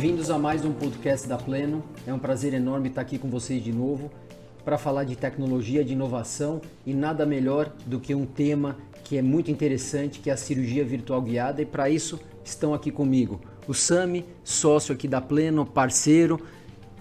Bem-vindos 0.00 0.30
a 0.30 0.38
mais 0.38 0.64
um 0.64 0.72
podcast 0.72 1.28
da 1.28 1.36
Pleno. 1.36 1.84
É 2.06 2.14
um 2.14 2.18
prazer 2.18 2.54
enorme 2.54 2.88
estar 2.88 3.02
aqui 3.02 3.18
com 3.18 3.28
vocês 3.28 3.62
de 3.62 3.70
novo 3.70 4.10
para 4.64 4.78
falar 4.78 5.04
de 5.04 5.14
tecnologia, 5.14 5.84
de 5.84 5.92
inovação 5.92 6.62
e 6.86 6.94
nada 6.94 7.26
melhor 7.26 7.70
do 7.84 8.00
que 8.00 8.14
um 8.14 8.24
tema 8.24 8.78
que 9.04 9.18
é 9.18 9.22
muito 9.22 9.50
interessante, 9.50 10.18
que 10.18 10.30
é 10.30 10.32
a 10.32 10.38
cirurgia 10.38 10.82
virtual 10.86 11.20
guiada. 11.20 11.60
E 11.60 11.66
para 11.66 11.90
isso 11.90 12.18
estão 12.42 12.72
aqui 12.72 12.90
comigo 12.90 13.42
o 13.68 13.74
Sami, 13.74 14.24
sócio 14.42 14.94
aqui 14.94 15.06
da 15.06 15.20
Pleno, 15.20 15.66
parceiro, 15.66 16.40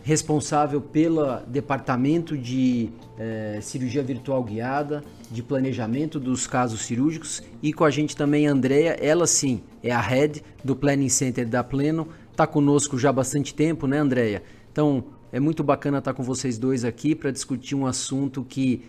responsável 0.03 0.81
pelo 0.81 1.37
departamento 1.47 2.37
de 2.37 2.89
eh, 3.17 3.59
cirurgia 3.61 4.03
virtual 4.03 4.43
guiada, 4.43 5.05
de 5.31 5.41
planejamento 5.41 6.19
dos 6.19 6.47
casos 6.47 6.81
cirúrgicos, 6.81 7.41
e 7.63 7.71
com 7.71 7.85
a 7.85 7.89
gente 7.89 8.13
também 8.13 8.45
a 8.45 8.51
Andrea, 8.51 8.97
ela 8.99 9.25
sim 9.25 9.61
é 9.81 9.89
a 9.89 10.01
head 10.01 10.43
do 10.63 10.75
Planning 10.75 11.07
Center 11.07 11.47
da 11.47 11.63
Pleno, 11.63 12.09
está 12.39 12.47
conosco 12.47 12.97
já 12.97 13.09
há 13.09 13.13
bastante 13.13 13.53
tempo, 13.53 13.85
né, 13.85 13.97
Andrea? 13.97 14.41
Então 14.71 15.03
é 15.29 15.41
muito 15.41 15.61
bacana 15.61 15.97
estar 15.97 16.13
com 16.13 16.23
vocês 16.23 16.57
dois 16.57 16.85
aqui 16.85 17.13
para 17.13 17.31
discutir 17.31 17.75
um 17.75 17.85
assunto 17.85 18.45
que 18.45 18.85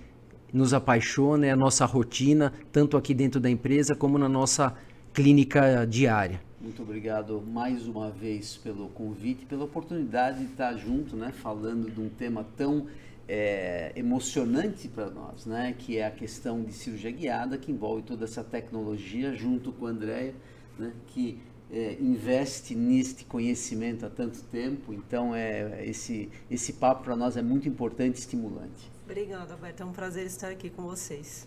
nos 0.52 0.72
apaixona, 0.72 1.46
é 1.46 1.50
a 1.50 1.56
nossa 1.56 1.84
rotina, 1.84 2.52
tanto 2.70 2.96
aqui 2.96 3.12
dentro 3.12 3.40
da 3.40 3.50
empresa 3.50 3.96
como 3.96 4.16
na 4.18 4.28
nossa 4.28 4.76
clínica 5.12 5.84
diária. 5.84 6.40
Muito 6.60 6.80
obrigado 6.82 7.42
mais 7.44 7.88
uma 7.88 8.08
vez 8.08 8.56
pelo 8.56 8.88
convite, 8.90 9.44
pela 9.46 9.64
oportunidade 9.64 10.38
de 10.38 10.44
estar 10.44 10.76
junto, 10.76 11.16
né, 11.16 11.32
falando 11.32 11.90
de 11.90 12.00
um 12.00 12.08
tema 12.08 12.46
tão 12.56 12.86
é, 13.26 13.90
emocionante 13.96 14.86
para 14.86 15.10
nós, 15.10 15.44
né, 15.44 15.74
que 15.76 15.98
é 15.98 16.06
a 16.06 16.10
questão 16.12 16.62
de 16.62 16.72
cirurgia 16.72 17.10
guiada, 17.10 17.58
que 17.58 17.72
envolve 17.72 18.02
toda 18.02 18.24
essa 18.24 18.44
tecnologia, 18.44 19.34
junto 19.34 19.72
com 19.72 19.86
a 19.86 19.90
Andrea, 19.90 20.34
né, 20.78 20.92
que 21.08 21.40
é, 21.72 21.96
investe 22.00 22.74
neste 22.74 23.24
conhecimento 23.24 24.04
há 24.04 24.10
tanto 24.10 24.42
tempo. 24.44 24.92
Então, 24.92 25.34
é, 25.34 25.84
esse, 25.86 26.28
esse 26.50 26.72
papo 26.74 27.04
para 27.04 27.16
nós 27.16 27.36
é 27.36 27.42
muito 27.42 27.68
importante 27.68 28.16
e 28.16 28.20
estimulante. 28.20 28.90
Obrigada, 29.04 29.54
Alberto. 29.54 29.82
É 29.82 29.86
um 29.86 29.92
prazer 29.92 30.26
estar 30.26 30.48
aqui 30.48 30.70
com 30.70 30.82
vocês. 30.82 31.46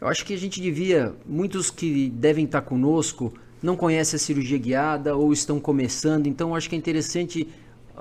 Eu 0.00 0.08
acho 0.08 0.24
que 0.24 0.34
a 0.34 0.38
gente 0.38 0.60
devia, 0.60 1.14
muitos 1.24 1.70
que 1.70 2.10
devem 2.10 2.44
estar 2.44 2.62
conosco, 2.62 3.32
não 3.62 3.76
conhecem 3.76 4.16
a 4.16 4.20
cirurgia 4.20 4.58
guiada 4.58 5.16
ou 5.16 5.32
estão 5.32 5.58
começando, 5.58 6.26
então 6.26 6.54
acho 6.54 6.68
que 6.68 6.74
é 6.74 6.78
interessante, 6.78 7.48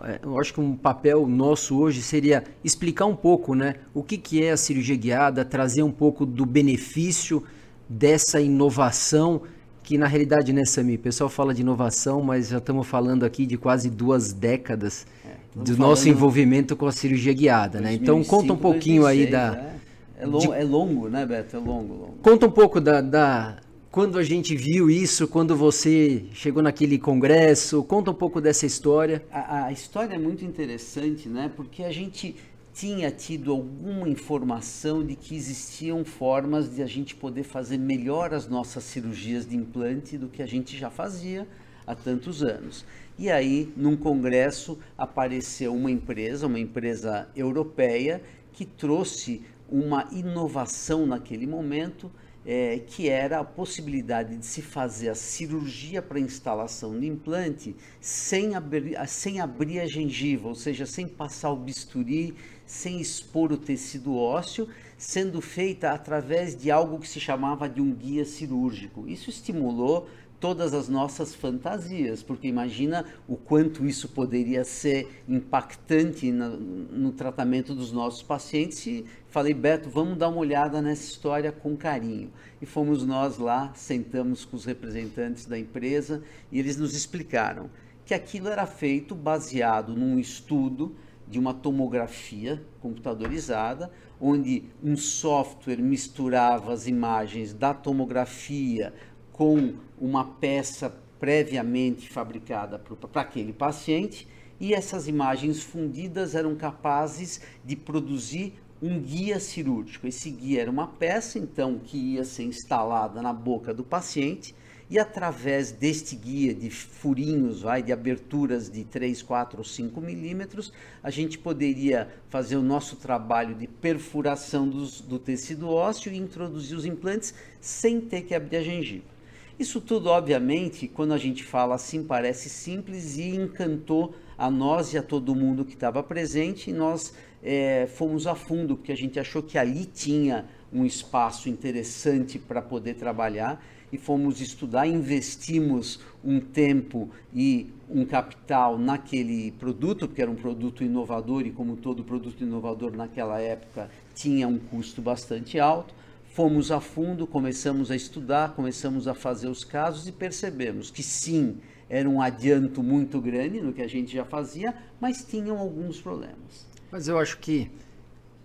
é, 0.04 0.20
eu 0.22 0.38
acho 0.38 0.54
que 0.54 0.60
um 0.60 0.76
papel 0.76 1.26
nosso 1.26 1.78
hoje 1.78 2.02
seria 2.02 2.44
explicar 2.64 3.06
um 3.06 3.16
pouco 3.16 3.56
né, 3.56 3.76
o 3.94 4.04
que, 4.04 4.18
que 4.18 4.44
é 4.44 4.52
a 4.52 4.58
cirurgia 4.58 4.96
guiada, 4.98 5.46
trazer 5.46 5.84
um 5.84 5.92
pouco 5.92 6.26
do 6.26 6.46
benefício 6.46 7.42
dessa 7.88 8.42
inovação, 8.42 9.44
que 9.86 9.98
na 9.98 10.08
realidade, 10.08 10.52
né, 10.52 10.66
Sami, 10.66 10.96
o 10.96 11.00
pessoal 11.00 11.30
fala 11.30 11.54
de 11.54 11.62
inovação, 11.62 12.22
mas 12.22 12.50
já 12.50 12.58
estamos 12.58 12.88
falando 12.88 13.24
aqui 13.24 13.46
de 13.46 13.56
quase 13.56 13.90
duas 13.90 14.34
décadas 14.34 15.06
é, 15.24 15.30
do 15.56 15.78
nosso 15.78 16.10
envolvimento 16.10 16.76
com 16.76 16.88
a 16.88 16.92
cirurgia 16.92 17.34
guiada, 17.34 17.80
2005, 17.80 17.84
né? 17.84 17.94
Então 17.94 18.24
conta 18.24 18.52
um 18.52 18.58
pouquinho 18.58 19.04
2006, 19.04 19.26
aí 19.26 19.32
da... 19.32 19.58
É. 19.72 19.76
É, 20.18 20.26
long, 20.26 20.40
de... 20.40 20.52
é 20.54 20.64
longo, 20.64 21.10
né, 21.10 21.26
Beto? 21.26 21.56
É 21.56 21.60
longo, 21.60 21.94
longo. 21.94 22.14
Conta 22.22 22.48
um 22.48 22.52
pouco 22.52 22.80
da, 22.82 23.02
da, 23.02 23.58
quando 23.92 24.18
a 24.18 24.24
gente 24.24 24.56
viu 24.56 24.90
isso, 24.90 25.28
quando 25.28 25.56
você 25.56 26.26
chegou 26.34 26.64
naquele 26.64 26.98
congresso, 26.98 27.84
conta 27.84 28.12
um 28.12 28.14
pouco 28.14 28.42
dessa 28.42 28.66
história. 28.66 29.24
A, 29.32 29.66
a, 29.66 29.72
história 29.72 30.16
é 30.16 30.18
muito 30.18 30.44
interessante, 30.44 31.30
né? 31.30 31.52
Porque 31.56 31.84
a 31.84 31.92
gente 31.92 32.36
tinha 32.76 33.10
tido 33.10 33.54
alguma 33.54 34.10
informação 34.10 35.02
de 35.02 35.16
que 35.16 35.34
existiam 35.34 36.04
formas 36.04 36.76
de 36.76 36.84
a 36.84 36.86
gente 36.86 37.16
poder 37.16 37.44
fazer 37.44 37.78
melhor 37.78 38.34
as 38.34 38.50
nossas 38.50 38.84
cirurgias 38.84 39.48
de 39.48 39.56
implante 39.56 40.18
do 40.18 40.28
que 40.28 40.44
a 40.44 40.46
gente 40.46 40.78
já 40.78 40.90
fazia 40.90 41.48
há 41.88 41.96
tantos 41.96 42.44
anos. 42.44 42.86
E 43.18 43.32
aí, 43.32 43.72
num 43.78 43.96
congresso, 43.96 44.78
apareceu 44.98 45.74
uma 45.74 45.90
empresa, 45.90 46.48
uma 46.48 46.60
empresa 46.60 47.30
europeia, 47.34 48.22
que 48.52 48.66
trouxe 48.66 49.42
uma 49.70 50.10
inovação 50.12 51.06
naquele 51.06 51.48
momento 51.48 52.12
é, 52.46 52.80
que 52.86 53.10
era 53.10 53.40
a 53.40 53.44
possibilidade 53.44 54.38
de 54.38 54.46
se 54.46 54.62
fazer 54.62 55.10
a 55.10 55.16
cirurgia 55.16 56.02
para 56.02 56.20
instalação 56.20 57.00
de 57.00 57.08
implante 57.08 57.76
sem 58.00 58.54
abrir, 58.54 58.96
sem 59.08 59.40
abrir 59.42 59.80
a 59.80 59.88
gengiva, 59.88 60.48
ou 60.48 60.56
seja, 60.56 60.86
sem 60.86 61.08
passar 61.08 61.52
o 61.52 61.56
bisturi, 61.56 62.36
sem 62.66 63.00
expor 63.00 63.52
o 63.52 63.58
tecido 63.58 64.16
ósseo, 64.16 64.68
sendo 64.98 65.42
feita 65.42 65.92
através 65.92 66.56
de 66.56 66.72
algo 66.72 67.00
que 67.00 67.08
se 67.08 67.20
chamava 67.20 67.68
de 67.68 67.82
um 67.82 67.92
guia 67.92 68.26
cirúrgico. 68.26 69.08
Isso 69.08 69.30
estimulou 69.30 70.08
todas 70.40 70.74
as 70.74 70.88
nossas 70.88 71.34
fantasias, 71.34 72.22
porque 72.22 72.48
imagina 72.48 73.06
o 73.28 73.36
quanto 73.36 73.86
isso 73.86 74.10
poderia 74.10 74.64
ser 74.64 75.24
impactante 75.28 76.32
no, 76.32 76.58
no 76.58 77.12
tratamento 77.12 77.74
dos 77.74 77.92
nossos 77.92 78.22
pacientes. 78.22 78.86
E 78.86 79.06
falei, 79.28 79.54
Beto, 79.54 79.90
vamos 79.90 80.18
dar 80.18 80.30
uma 80.30 80.38
olhada 80.38 80.82
nessa 80.82 81.04
história 81.04 81.52
com 81.52 81.76
carinho. 81.76 82.32
E 82.62 82.66
fomos 82.66 83.06
nós 83.06 83.38
lá, 83.38 83.72
sentamos 83.74 84.46
com 84.46 84.56
os 84.56 84.66
representantes 84.66 85.46
da 85.46 85.58
empresa 85.58 86.22
e 86.52 86.60
eles 86.60 86.78
nos 86.78 86.96
explicaram 86.96 87.70
que 88.06 88.14
aquilo 88.14 88.48
era 88.48 88.68
feito 88.68 89.16
baseado 89.16 89.96
num 89.96 90.20
estudo 90.20 90.96
de 91.28 91.40
uma 91.40 91.54
tomografia 91.54 92.62
computadorizada, 92.82 93.92
onde 94.20 94.66
um 94.84 94.96
software 94.96 95.82
misturava 95.82 96.72
as 96.72 96.88
imagens 96.88 97.54
da 97.54 97.74
tomografia 97.74 98.94
com 99.32 99.74
uma 100.00 100.24
peça 100.26 100.96
previamente 101.20 102.10
fabricada 102.10 102.80
para 102.80 103.22
aquele 103.22 103.52
paciente 103.52 104.28
e 104.60 104.74
essas 104.74 105.08
imagens 105.08 105.62
fundidas 105.62 106.36
eram 106.36 106.56
capazes 106.56 107.42
de 107.64 107.76
produzir 107.76 108.54
um 108.82 109.00
guia 109.00 109.40
cirúrgico. 109.40 110.08
Esse 110.08 110.30
guia 110.30 110.62
era 110.62 110.72
uma 110.72 110.88
peça, 110.88 111.40
então, 111.40 111.80
que 111.80 111.98
ia 111.98 112.24
ser 112.24 112.44
instalada 112.44 113.22
na 113.22 113.34
boca 113.34 113.74
do 113.74 113.84
paciente 113.84 114.56
e 114.90 115.00
através 115.00 115.72
deste 115.72 116.16
guia 116.16 116.54
de 116.54 116.70
furinhos, 116.70 117.62
vai, 117.62 117.82
de 117.82 117.92
aberturas 117.92 118.70
de 118.70 118.84
3, 118.84 119.22
4 119.24 119.58
ou 119.58 119.64
5 119.64 120.00
milímetros, 120.00 120.72
a 121.02 121.10
gente 121.10 121.40
poderia 121.40 122.08
fazer 122.30 122.56
o 122.56 122.62
nosso 122.62 122.96
trabalho 122.96 123.56
de 123.56 123.66
perfuração 123.66 124.68
dos, 124.68 125.02
do 125.02 125.18
tecido 125.18 125.70
ósseo 125.70 126.12
e 126.12 126.18
introduzir 126.18 126.78
os 126.78 126.86
implantes 126.86 127.34
sem 127.60 128.00
ter 128.00 128.22
que 128.22 128.36
abrir 128.36 128.58
a 128.58 128.62
gengiva. 128.62 129.16
Isso 129.58 129.80
tudo, 129.82 130.10
obviamente, 130.10 130.88
quando 130.88 131.14
a 131.14 131.18
gente 131.18 131.44
fala 131.44 131.76
assim, 131.76 132.04
parece 132.04 132.50
simples 132.50 133.18
e 133.18 133.30
encantou 133.30 134.14
a 134.38 134.52
nós 134.52 134.94
e 134.94 134.98
a 134.98 135.02
todo 135.02 135.34
mundo 135.34 135.64
que 135.64 135.74
estava 135.74 136.04
presente, 136.04 136.70
e 136.70 136.74
nós 136.74 137.14
é, 137.42 137.88
fomos 137.88 138.28
a 138.28 138.36
fundo, 138.36 138.76
porque 138.76 138.92
a 138.92 138.98
gente 138.98 139.18
achou 139.18 139.42
que 139.42 139.58
ali 139.58 139.86
tinha 139.86 140.46
um 140.74 140.86
espaço 140.86 141.48
interessante 141.48 142.38
para 142.38 142.62
poder 142.62 142.96
trabalhar 142.96 143.64
e 143.96 143.98
fomos 143.98 144.40
estudar, 144.42 144.88
investimos 144.88 146.00
um 146.24 146.40
tempo 146.40 147.10
e 147.34 147.74
um 147.90 148.06
capital 148.06 148.78
naquele 148.78 149.52
produto, 149.52 150.08
porque 150.08 150.22
era 150.22 150.30
um 150.30 150.36
produto 150.36 150.84
inovador 150.84 151.46
e 151.46 151.52
como 151.52 151.76
todo 151.76 152.04
produto 152.04 152.44
inovador 152.44 152.96
naquela 152.96 153.40
época 153.40 153.90
tinha 154.14 154.48
um 154.48 154.58
custo 154.58 155.02
bastante 155.02 155.60
alto 155.60 155.94
fomos 156.36 156.70
a 156.70 156.82
fundo, 156.82 157.26
começamos 157.26 157.90
a 157.90 157.96
estudar, 157.96 158.54
começamos 158.56 159.08
a 159.08 159.14
fazer 159.14 159.48
os 159.48 159.64
casos 159.64 160.06
e 160.06 160.12
percebemos 160.12 160.92
que 160.92 161.02
sim, 161.02 161.56
era 161.90 162.10
um 162.10 162.22
adianto 162.22 162.84
muito 162.84 163.22
grande 163.22 163.62
no 163.62 163.72
que 163.72 163.82
a 163.82 163.88
gente 163.88 164.14
já 164.14 164.26
fazia, 164.26 164.76
mas 165.00 165.24
tinham 165.24 165.58
alguns 165.58 166.02
problemas. 166.02 166.68
Mas 166.92 167.08
eu 167.08 167.18
acho 167.18 167.38
que 167.38 167.72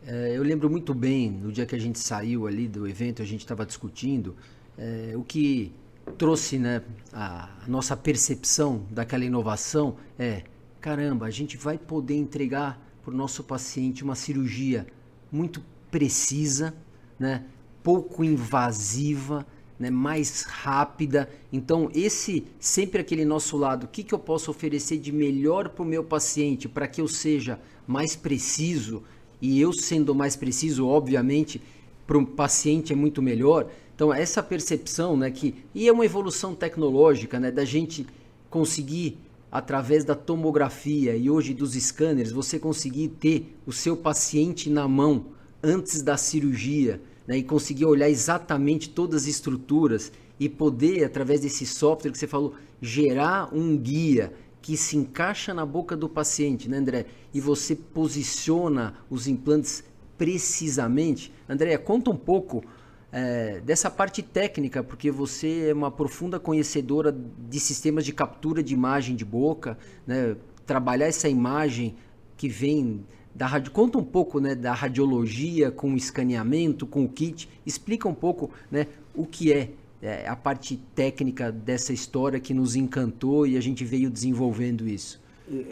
é, 0.07 0.37
eu 0.37 0.43
lembro 0.45 0.71
muito 0.71 0.95
bem 0.95 1.33
no 1.33 1.51
dia 1.51 1.67
que 1.67 1.75
a 1.75 1.81
gente 1.81 1.99
saiu 1.99 2.47
ali 2.47 2.69
do 2.69 2.87
evento, 2.87 3.23
a 3.23 3.25
gente 3.25 3.41
estava 3.41 3.67
discutindo 3.67 4.37
é, 4.81 5.13
o 5.15 5.23
que 5.23 5.73
trouxe 6.17 6.59
né, 6.59 6.83
a, 7.13 7.51
a 7.65 7.69
nossa 7.69 7.95
percepção 7.95 8.87
daquela 8.91 9.25
inovação 9.25 9.97
é 10.19 10.43
caramba, 10.81 11.27
a 11.27 11.31
gente 11.31 11.59
vai 11.59 11.77
poder 11.77 12.17
entregar 12.17 12.81
para 13.05 13.13
o 13.13 13.17
nosso 13.17 13.45
paciente 13.45 14.03
uma 14.03 14.15
cirurgia 14.15 14.87
muito 15.31 15.63
precisa, 15.91 16.75
né, 17.19 17.45
pouco 17.83 18.25
invasiva, 18.25 19.47
né, 19.79 19.91
mais 19.91 20.43
rápida. 20.43 21.29
Então, 21.53 21.91
esse 21.95 22.47
sempre 22.59 23.01
aquele 23.01 23.25
nosso 23.25 23.57
lado, 23.59 23.85
o 23.85 23.89
que, 23.89 24.03
que 24.03 24.15
eu 24.15 24.19
posso 24.19 24.51
oferecer 24.51 24.99
de 24.99 25.13
melhor 25.13 25.69
para 25.69 25.83
o 25.83 25.87
meu 25.87 26.03
paciente 26.03 26.69
para 26.69 26.89
que 26.89 27.01
eu 27.01 27.09
seja 27.09 27.61
mais 27.87 28.17
preciso 28.17 29.03
e 29.41 29.61
eu 29.61 29.73
sendo 29.73 30.15
mais 30.15 30.37
preciso, 30.37 30.87
obviamente, 30.87 31.61
para 32.11 32.19
o 32.19 32.27
paciente 32.27 32.93
é 32.93 32.97
muito 32.97 33.23
melhor. 33.23 33.71
Então, 33.95 34.13
essa 34.13 34.43
percepção, 34.43 35.17
né, 35.17 35.31
que 35.31 35.55
e 35.73 35.87
é 35.87 35.93
uma 35.93 36.05
evolução 36.05 36.57
tecnológica, 36.57 37.39
né, 37.39 37.53
da 37.53 37.65
gente 37.65 38.05
conseguir 38.51 39.17
através 39.49 40.05
da 40.05 40.17
tomografia 40.17 41.15
e 41.15 41.31
hoje 41.31 41.55
dos 41.55 41.75
scanners, 41.75 42.33
você 42.33 42.59
conseguir 42.59 43.11
ter 43.11 43.57
o 43.65 43.73
seu 43.73 43.97
paciente 43.97 44.69
na 44.69 44.89
mão 44.89 45.27
antes 45.63 46.03
da 46.03 46.17
cirurgia 46.17 47.01
né, 47.29 47.37
e 47.37 47.45
conseguir 47.45 47.85
olhar 47.85 48.11
exatamente 48.11 48.91
todas 48.91 49.23
as 49.23 49.29
estruturas 49.29 50.11
e 50.41 50.49
poder, 50.49 51.05
através 51.05 51.43
desse 51.43 51.65
software 51.65 52.11
que 52.11 52.19
você 52.19 52.27
falou, 52.27 52.55
gerar 52.83 53.55
um 53.55 53.79
guia 53.79 54.33
que 54.61 54.77
se 54.77 54.97
encaixa 54.97 55.55
na 55.55 55.65
boca 55.65 55.97
do 55.97 56.09
paciente, 56.09 56.69
né, 56.69 56.79
André? 56.79 57.07
E 57.33 57.41
você 57.41 57.77
posiciona 57.77 58.95
os 59.09 59.29
implantes 59.29 59.85
precisamente. 60.21 61.33
André, 61.49 61.79
conta 61.79 62.11
um 62.11 62.17
pouco 62.17 62.63
é, 63.11 63.59
dessa 63.61 63.91
parte 63.91 64.23
técnica, 64.23 64.85
porque 64.85 65.11
você 65.11 65.71
é 65.71 65.73
uma 65.73 65.91
profunda 65.91 66.39
conhecedora 66.39 67.11
de 67.11 67.59
sistemas 67.59 68.05
de 68.05 68.13
captura 68.13 68.63
de 68.63 68.75
imagem 68.75 69.17
de 69.17 69.25
boca, 69.25 69.79
né? 70.07 70.37
trabalhar 70.67 71.07
essa 71.07 71.27
imagem 71.27 71.95
que 72.37 72.51
vem 72.51 73.03
da 73.35 73.47
rádio. 73.47 73.73
Conta 73.73 73.97
um 73.97 74.05
pouco 74.05 74.41
né, 74.41 74.55
da 74.55 74.75
radiologia 74.75 75.71
com 75.71 75.95
o 75.95 75.97
escaneamento, 75.97 76.87
com 76.87 77.03
o 77.03 77.09
kit. 77.09 77.49
Explica 77.65 78.07
um 78.07 78.15
pouco 78.15 78.51
né, 78.71 78.89
o 79.15 79.25
que 79.25 79.51
é, 79.55 79.71
é 80.03 80.29
a 80.29 80.37
parte 80.37 80.77
técnica 80.95 81.51
dessa 81.51 81.95
história 81.95 82.39
que 82.39 82.53
nos 82.53 82.77
encantou 82.77 83.47
e 83.47 83.57
a 83.57 83.61
gente 83.63 83.87
veio 83.87 84.11
desenvolvendo 84.11 84.87
isso. 84.87 85.19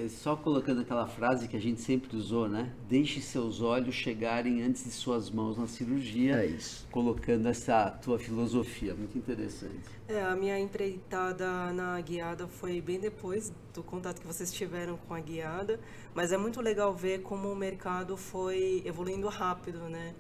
Só 0.09 0.35
colocando 0.35 0.81
aquela 0.81 1.07
frase 1.07 1.47
que 1.47 1.57
a 1.57 1.61
gente 1.61 1.81
sempre 1.81 2.17
usou, 2.17 2.49
né? 2.49 2.73
Deixe 2.89 3.21
seus 3.21 3.61
olhos 3.61 3.95
chegarem 3.95 4.63
antes 4.63 4.83
de 4.83 4.91
suas 4.91 5.31
mãos 5.31 5.57
na 5.57 5.69
cirurgia. 5.69 6.43
É 6.43 6.47
isso. 6.47 6.87
Colocando 6.91 7.47
essa 7.47 7.89
tua 7.91 8.19
filosofia, 8.19 8.95
muito 8.95 9.17
interessante. 9.17 9.89
É, 10.09 10.21
a 10.23 10.35
minha 10.35 10.59
empreitada 10.59 11.73
na 11.73 12.01
guiada 12.01 12.49
foi 12.49 12.81
bem 12.81 12.99
depois 12.99 13.53
do 13.73 13.83
contato 13.83 14.21
que 14.21 14.27
vocês 14.27 14.53
tiveram 14.53 14.97
com 14.97 15.15
a 15.15 15.21
guiada, 15.21 15.79
mas 16.13 16.33
é 16.33 16.37
muito 16.37 16.61
legal 16.61 16.93
ver 16.93 17.23
como 17.23 17.53
o 17.53 17.55
mercado 17.55 18.17
foi 18.17 18.83
evoluindo 18.85 19.29
rápido, 19.29 19.79
né? 19.89 20.13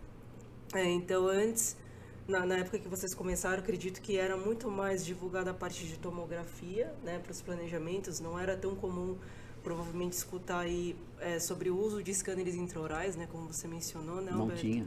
É, 0.75 0.84
então, 0.84 1.26
antes, 1.26 1.76
na, 2.28 2.44
na, 2.44 2.58
época 2.58 2.78
que 2.78 2.88
vocês 2.88 3.14
começaram, 3.14 3.58
acredito 3.58 4.00
que 4.02 4.19
era 4.19 4.37
muito 4.37 4.70
mais 4.70 5.05
divulgada 5.05 5.50
a 5.50 5.55
parte 5.55 5.87
de 5.87 5.99
tomografia, 5.99 6.94
né, 7.02 7.19
para 7.19 7.32
os 7.32 7.40
planejamentos, 7.40 8.20
não 8.20 8.38
era 8.38 8.55
tão 8.55 8.76
comum 8.76 9.16
provavelmente 9.69 10.15
escutar 10.15 10.61
aí 10.61 10.97
é, 11.20 11.38
sobre 11.38 11.69
o 11.69 11.79
uso 11.79 12.03
de 12.03 12.15
scanners 12.15 12.55
intraorais, 12.55 13.17
né, 13.17 13.29
como 13.31 13.53
você 13.53 13.69
mencionou, 13.69 14.23
né, 14.23 14.32
Alberto? 14.32 14.49
Não 14.49 14.56
tinha. 14.56 14.87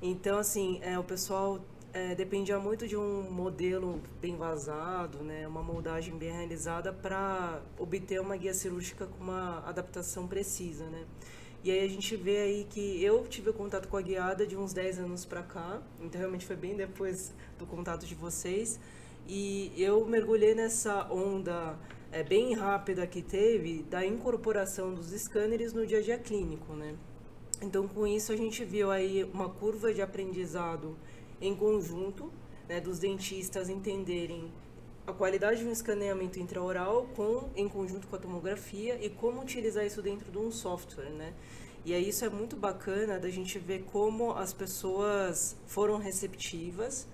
Então, 0.00 0.38
assim, 0.38 0.78
é, 0.80 0.96
o 0.96 1.02
pessoal 1.02 1.60
é, 1.92 2.14
dependia 2.14 2.56
muito 2.60 2.86
de 2.86 2.96
um 2.96 3.28
modelo 3.32 4.00
bem 4.20 4.36
vazado, 4.36 5.18
né, 5.24 5.48
uma 5.48 5.60
moldagem 5.60 6.16
bem 6.16 6.30
realizada 6.30 6.92
para 6.92 7.60
obter 7.76 8.20
uma 8.20 8.36
guia 8.36 8.54
cirúrgica 8.54 9.06
com 9.06 9.24
uma 9.24 9.58
adaptação 9.66 10.28
precisa, 10.28 10.84
né. 10.84 11.04
E 11.64 11.72
aí 11.72 11.84
a 11.84 11.88
gente 11.88 12.14
vê 12.14 12.38
aí 12.38 12.66
que 12.70 13.02
eu 13.02 13.26
tive 13.26 13.52
contato 13.52 13.88
com 13.88 13.96
a 13.96 14.02
guiada 14.02 14.46
de 14.46 14.56
uns 14.56 14.72
10 14.72 15.00
anos 15.00 15.24
para 15.24 15.42
cá, 15.42 15.82
então 16.00 16.20
realmente 16.20 16.46
foi 16.46 16.54
bem 16.54 16.76
depois 16.76 17.34
do 17.58 17.66
contato 17.66 18.06
de 18.06 18.14
vocês, 18.14 18.78
e 19.26 19.72
eu 19.76 20.06
mergulhei 20.06 20.54
nessa 20.54 21.12
onda 21.12 21.76
é, 22.12 22.22
bem 22.22 22.52
rápida 22.52 23.06
que 23.06 23.22
teve 23.22 23.82
da 23.84 24.04
incorporação 24.04 24.92
dos 24.92 25.08
scanners 25.08 25.72
no 25.72 25.86
dia 25.86 25.98
a 25.98 26.02
dia 26.02 26.18
clínico, 26.18 26.74
né? 26.74 26.94
Então, 27.62 27.88
com 27.88 28.06
isso, 28.06 28.32
a 28.32 28.36
gente 28.36 28.64
viu 28.64 28.90
aí 28.90 29.24
uma 29.24 29.48
curva 29.48 29.94
de 29.94 30.02
aprendizado 30.02 30.96
em 31.40 31.56
conjunto, 31.56 32.30
né, 32.68 32.80
dos 32.80 32.98
dentistas 32.98 33.68
entenderem 33.68 34.52
a 35.06 35.12
qualidade 35.12 35.60
de 35.60 35.66
um 35.66 35.72
escaneamento 35.72 36.38
intraoral 36.38 37.08
com, 37.16 37.48
em 37.56 37.68
conjunto 37.68 38.06
com 38.06 38.14
a 38.14 38.18
tomografia 38.18 39.04
e 39.04 39.08
como 39.08 39.40
utilizar 39.40 39.84
isso 39.84 40.02
dentro 40.02 40.30
de 40.30 40.38
um 40.38 40.50
software, 40.50 41.10
né? 41.10 41.32
E 41.84 41.94
aí 41.94 42.08
isso 42.08 42.24
é 42.24 42.28
muito 42.28 42.56
bacana 42.56 43.18
da 43.18 43.28
gente 43.28 43.58
ver 43.58 43.84
como 43.90 44.32
as 44.32 44.52
pessoas 44.52 45.56
foram 45.66 45.96
receptivas 45.98 47.08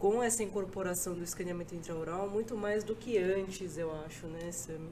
com 0.00 0.22
essa 0.22 0.42
incorporação 0.42 1.14
do 1.14 1.22
escaneamento 1.22 1.74
intraoral 1.74 2.28
muito 2.28 2.56
mais 2.56 2.82
do 2.82 2.96
que 2.96 3.18
antes, 3.18 3.76
eu 3.76 3.94
acho, 4.06 4.26
né, 4.28 4.50
Sami? 4.50 4.88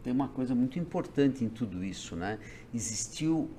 Tem 0.00 0.12
uma 0.12 0.28
coisa 0.28 0.54
muito 0.54 0.78
importante 0.78 1.44
em 1.44 1.48
tudo 1.48 1.82
isso, 1.82 2.14
né? 2.14 2.38
Existiu 2.72 3.50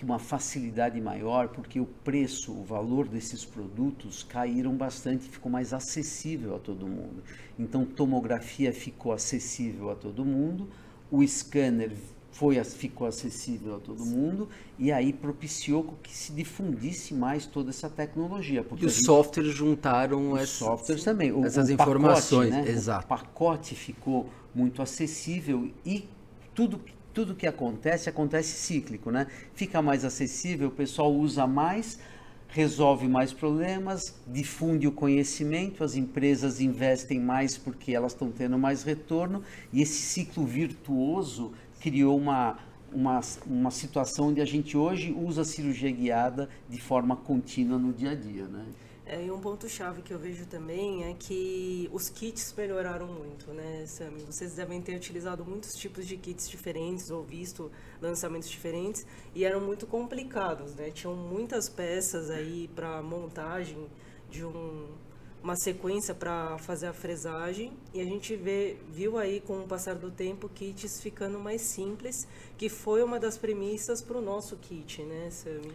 uma 0.00 0.20
facilidade 0.20 1.00
maior 1.00 1.48
porque 1.48 1.80
o 1.80 1.84
preço, 1.84 2.52
o 2.52 2.62
valor 2.62 3.08
desses 3.08 3.44
produtos 3.44 4.22
caíram 4.22 4.76
bastante, 4.76 5.28
ficou 5.28 5.50
mais 5.50 5.72
acessível 5.72 6.54
a 6.54 6.60
todo 6.60 6.86
mundo. 6.86 7.24
Então, 7.58 7.84
tomografia 7.84 8.72
ficou 8.72 9.12
acessível 9.12 9.90
a 9.90 9.96
todo 9.96 10.24
mundo, 10.24 10.68
o 11.10 11.26
scanner 11.26 11.90
foi, 12.32 12.62
ficou 12.64 13.06
acessível 13.06 13.76
a 13.76 13.78
todo 13.80 14.04
mundo 14.04 14.48
e 14.78 14.92
aí 14.92 15.12
propiciou 15.12 15.96
que 16.02 16.16
se 16.16 16.32
difundisse 16.32 17.12
mais 17.12 17.44
toda 17.44 17.70
essa 17.70 17.88
tecnologia. 17.88 18.62
Porque 18.62 18.84
e 18.84 18.86
os 18.86 18.94
gente, 18.94 19.04
softwares 19.04 19.52
juntaram 19.52 20.32
os 20.32 20.48
softwares 20.48 21.04
também. 21.04 21.32
O, 21.32 21.44
essas 21.44 21.68
o 21.68 21.72
informações, 21.72 22.50
pacote, 22.50 22.68
né? 22.68 22.72
exato. 22.72 23.04
O 23.04 23.08
pacote 23.08 23.74
ficou 23.74 24.28
muito 24.54 24.80
acessível 24.80 25.70
e 25.84 26.08
tudo 26.54 26.80
tudo 27.12 27.34
que 27.34 27.46
acontece 27.46 28.08
acontece 28.08 28.52
cíclico, 28.52 29.10
né? 29.10 29.26
Fica 29.52 29.82
mais 29.82 30.04
acessível, 30.04 30.68
o 30.68 30.70
pessoal 30.70 31.12
usa 31.12 31.44
mais, 31.44 31.98
resolve 32.48 33.08
mais 33.08 33.32
problemas, 33.32 34.14
difunde 34.26 34.86
o 34.86 34.92
conhecimento, 34.92 35.82
as 35.82 35.96
empresas 35.96 36.60
investem 36.60 37.20
mais 37.20 37.56
porque 37.56 37.92
elas 37.92 38.12
estão 38.12 38.30
tendo 38.30 38.58
mais 38.58 38.82
retorno 38.82 39.42
e 39.72 39.82
esse 39.82 40.00
ciclo 40.00 40.44
virtuoso 40.46 41.52
criou 41.80 42.16
uma, 42.16 42.58
uma, 42.92 43.20
uma 43.46 43.70
situação 43.70 44.28
onde 44.28 44.40
a 44.40 44.44
gente 44.44 44.76
hoje 44.76 45.12
usa 45.12 45.42
a 45.42 45.44
cirurgia 45.44 45.90
guiada 45.90 46.48
de 46.68 46.80
forma 46.80 47.16
contínua 47.16 47.78
no 47.78 47.92
dia 47.92 48.10
a 48.10 48.14
dia, 48.14 48.46
né? 48.46 48.66
É, 49.06 49.24
e 49.24 49.28
um 49.28 49.40
ponto-chave 49.40 50.02
que 50.02 50.14
eu 50.14 50.18
vejo 50.20 50.46
também 50.46 51.02
é 51.02 51.14
que 51.18 51.90
os 51.92 52.08
kits 52.08 52.54
melhoraram 52.56 53.08
muito, 53.08 53.52
né, 53.52 53.84
Sami? 53.84 54.22
Vocês 54.22 54.54
devem 54.54 54.80
ter 54.80 54.94
utilizado 54.94 55.44
muitos 55.44 55.74
tipos 55.74 56.06
de 56.06 56.16
kits 56.16 56.48
diferentes 56.48 57.10
ou 57.10 57.24
visto 57.24 57.72
lançamentos 58.00 58.48
diferentes 58.48 59.04
e 59.34 59.44
eram 59.44 59.60
muito 59.60 59.84
complicados, 59.84 60.76
né? 60.76 60.92
Tinham 60.92 61.16
muitas 61.16 61.68
peças 61.68 62.30
aí 62.30 62.70
para 62.72 63.02
montagem 63.02 63.88
de 64.30 64.44
um, 64.44 64.86
uma 65.42 65.56
sequência 65.56 66.14
para 66.14 66.58
fazer 66.58 66.86
a 66.86 66.92
fresagem 66.92 67.72
e 67.94 68.00
a 68.00 68.04
gente 68.04 68.36
vê, 68.36 68.76
viu 68.92 69.16
aí 69.16 69.40
com 69.40 69.60
o 69.60 69.66
passar 69.66 69.94
do 69.94 70.10
tempo 70.10 70.48
kits 70.48 71.00
ficando 71.00 71.38
mais 71.38 71.62
simples, 71.62 72.26
que 72.58 72.68
foi 72.68 73.02
uma 73.02 73.18
das 73.18 73.38
premissas 73.38 74.02
para 74.02 74.18
o 74.18 74.20
nosso 74.20 74.56
kit, 74.56 75.02
né, 75.02 75.30
Sami? 75.30 75.72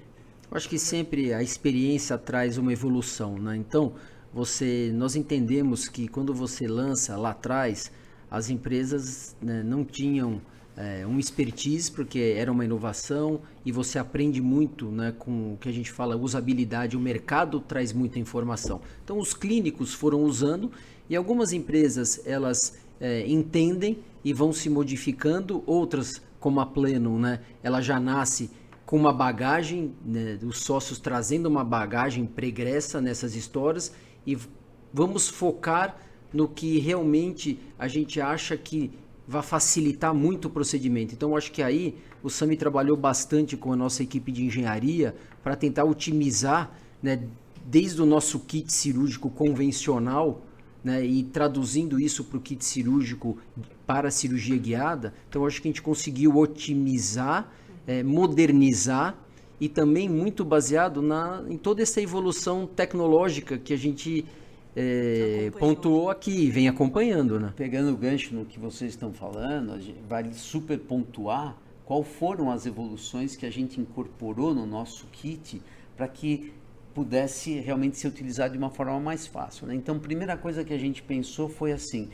Eu 0.52 0.58
acho 0.58 0.70
que 0.70 0.78
sempre 0.78 1.34
a 1.34 1.42
experiência 1.42 2.18
traz 2.18 2.58
uma 2.58 2.72
evolução, 2.72 3.38
né? 3.40 3.58
Então, 3.58 3.96
você, 4.32 4.92
nós 4.94 5.16
entendemos 5.16 5.88
que 5.88 6.08
quando 6.08 6.34
você 6.34 6.68
lança 6.68 7.18
lá 7.18 7.32
atrás, 7.32 7.92
as 8.30 8.50
empresas 8.50 9.36
né, 9.42 9.64
não 9.64 9.84
tinham 9.84 10.42
é, 10.78 11.06
um 11.08 11.18
expertise, 11.18 11.90
porque 11.92 12.36
era 12.38 12.52
uma 12.52 12.66
inovação 12.66 13.42
e 13.66 13.72
você 13.72 13.98
aprende 13.98 14.42
muito 14.42 14.88
né, 14.88 15.14
com 15.18 15.54
o 15.54 15.58
que 15.58 15.70
a 15.70 15.72
gente 15.72 15.92
fala 15.92 16.18
usabilidade, 16.18 16.98
o 16.98 17.00
mercado 17.00 17.60
traz 17.60 17.94
muita 17.94 18.20
informação. 18.20 18.82
Então 19.04 19.18
os 19.18 19.34
clínicos 19.34 19.94
foram 19.94 20.24
usando 20.24 20.72
e 21.10 21.16
algumas 21.16 21.54
empresas 21.54 22.22
elas 22.26 22.78
é, 23.00 23.26
entendem 23.28 24.00
e 24.24 24.34
vão 24.34 24.52
se 24.52 24.70
modificando, 24.70 25.64
outras 25.66 26.22
como 26.40 26.60
a 26.60 26.66
Pleno, 26.66 27.18
né, 27.18 27.40
ela 27.64 27.82
já 27.82 28.00
nasce 28.00 28.52
com 28.86 28.98
uma 28.98 29.12
bagagem, 29.12 29.94
né, 30.06 30.38
os 30.44 30.60
sócios 30.60 31.00
trazendo 31.00 31.48
uma 31.48 31.64
bagagem 31.64 32.26
pregressa 32.26 33.02
nessas 33.02 33.36
histórias 33.36 33.92
e 34.28 34.38
vamos 34.94 35.28
focar 35.28 35.98
no 36.32 36.48
que 36.48 36.80
realmente 36.80 37.58
a 37.80 37.88
gente 37.88 38.20
acha 38.20 38.58
que 38.58 38.92
vai 39.28 39.42
facilitar 39.42 40.14
muito 40.14 40.46
o 40.46 40.52
procedimento. 40.52 41.14
Então, 41.14 41.36
acho 41.36 41.52
que 41.52 41.62
aí 41.62 41.96
o 42.22 42.30
Sami 42.30 42.56
trabalhou 42.56 42.96
bastante 42.96 43.58
com 43.58 43.74
a 43.74 43.76
nossa 43.76 44.04
equipe 44.04 44.32
de 44.32 44.44
engenharia 44.44 45.16
para 45.44 45.56
tentar 45.56 45.84
otimizar, 45.84 46.72
né, 47.02 47.24
desde 47.66 48.02
o 48.02 48.06
nosso 48.06 48.40
kit 48.40 48.72
cirúrgico 48.72 49.30
convencional, 49.30 50.44
né, 50.84 51.04
e 51.04 51.24
traduzindo 51.24 52.00
isso 52.00 52.24
para 52.24 52.38
o 52.38 52.42
kit 52.42 52.64
cirúrgico 52.64 53.38
para 53.88 54.10
a 54.10 54.12
cirurgia 54.12 54.58
guiada. 54.58 55.14
Então, 55.28 55.46
acho 55.46 55.62
que 55.62 55.68
a 55.68 55.72
gente 55.72 55.82
conseguiu 55.82 56.38
otimizar, 56.38 57.52
é, 57.88 58.04
modernizar 58.04 59.18
e 59.60 59.68
também 59.68 60.08
muito 60.08 60.46
baseado 60.46 61.02
na, 61.02 61.44
em 61.48 61.58
toda 61.58 61.82
essa 61.82 62.02
evolução 62.02 62.68
tecnológica 62.68 63.58
que 63.58 63.74
a 63.74 63.78
gente 63.78 64.26
é, 64.76 65.52
pontuou 65.58 66.10
aqui, 66.10 66.50
vem 66.50 66.68
acompanhando, 66.68 67.40
né? 67.40 67.54
Pegando 67.56 67.94
o 67.94 67.98
gancho 67.98 68.36
no 68.36 68.46
que 68.46 68.60
vocês 68.60 68.92
estão 68.92 69.14
falando, 69.14 69.80
vale 70.08 70.34
super 70.34 70.78
pontuar 70.78 71.58
qual 71.86 72.04
foram 72.04 72.52
as 72.52 72.66
evoluções 72.66 73.36
que 73.36 73.46
a 73.46 73.52
gente 73.52 73.80
incorporou 73.80 74.54
no 74.54 74.66
nosso 74.66 75.06
kit 75.12 75.62
para 75.96 76.08
que 76.08 76.52
pudesse 76.96 77.60
realmente 77.60 77.98
ser 77.98 78.08
utilizado 78.08 78.54
de 78.54 78.58
uma 78.58 78.70
forma 78.70 78.98
mais 79.02 79.28
fácil. 79.28 79.68
Né? 79.68 79.76
Então, 79.76 80.00
primeira 80.00 80.38
coisa 80.38 80.64
que 80.64 80.74
a 80.74 80.78
gente 80.78 81.04
pensou 81.04 81.50
foi 81.50 81.74
assim: 81.74 82.10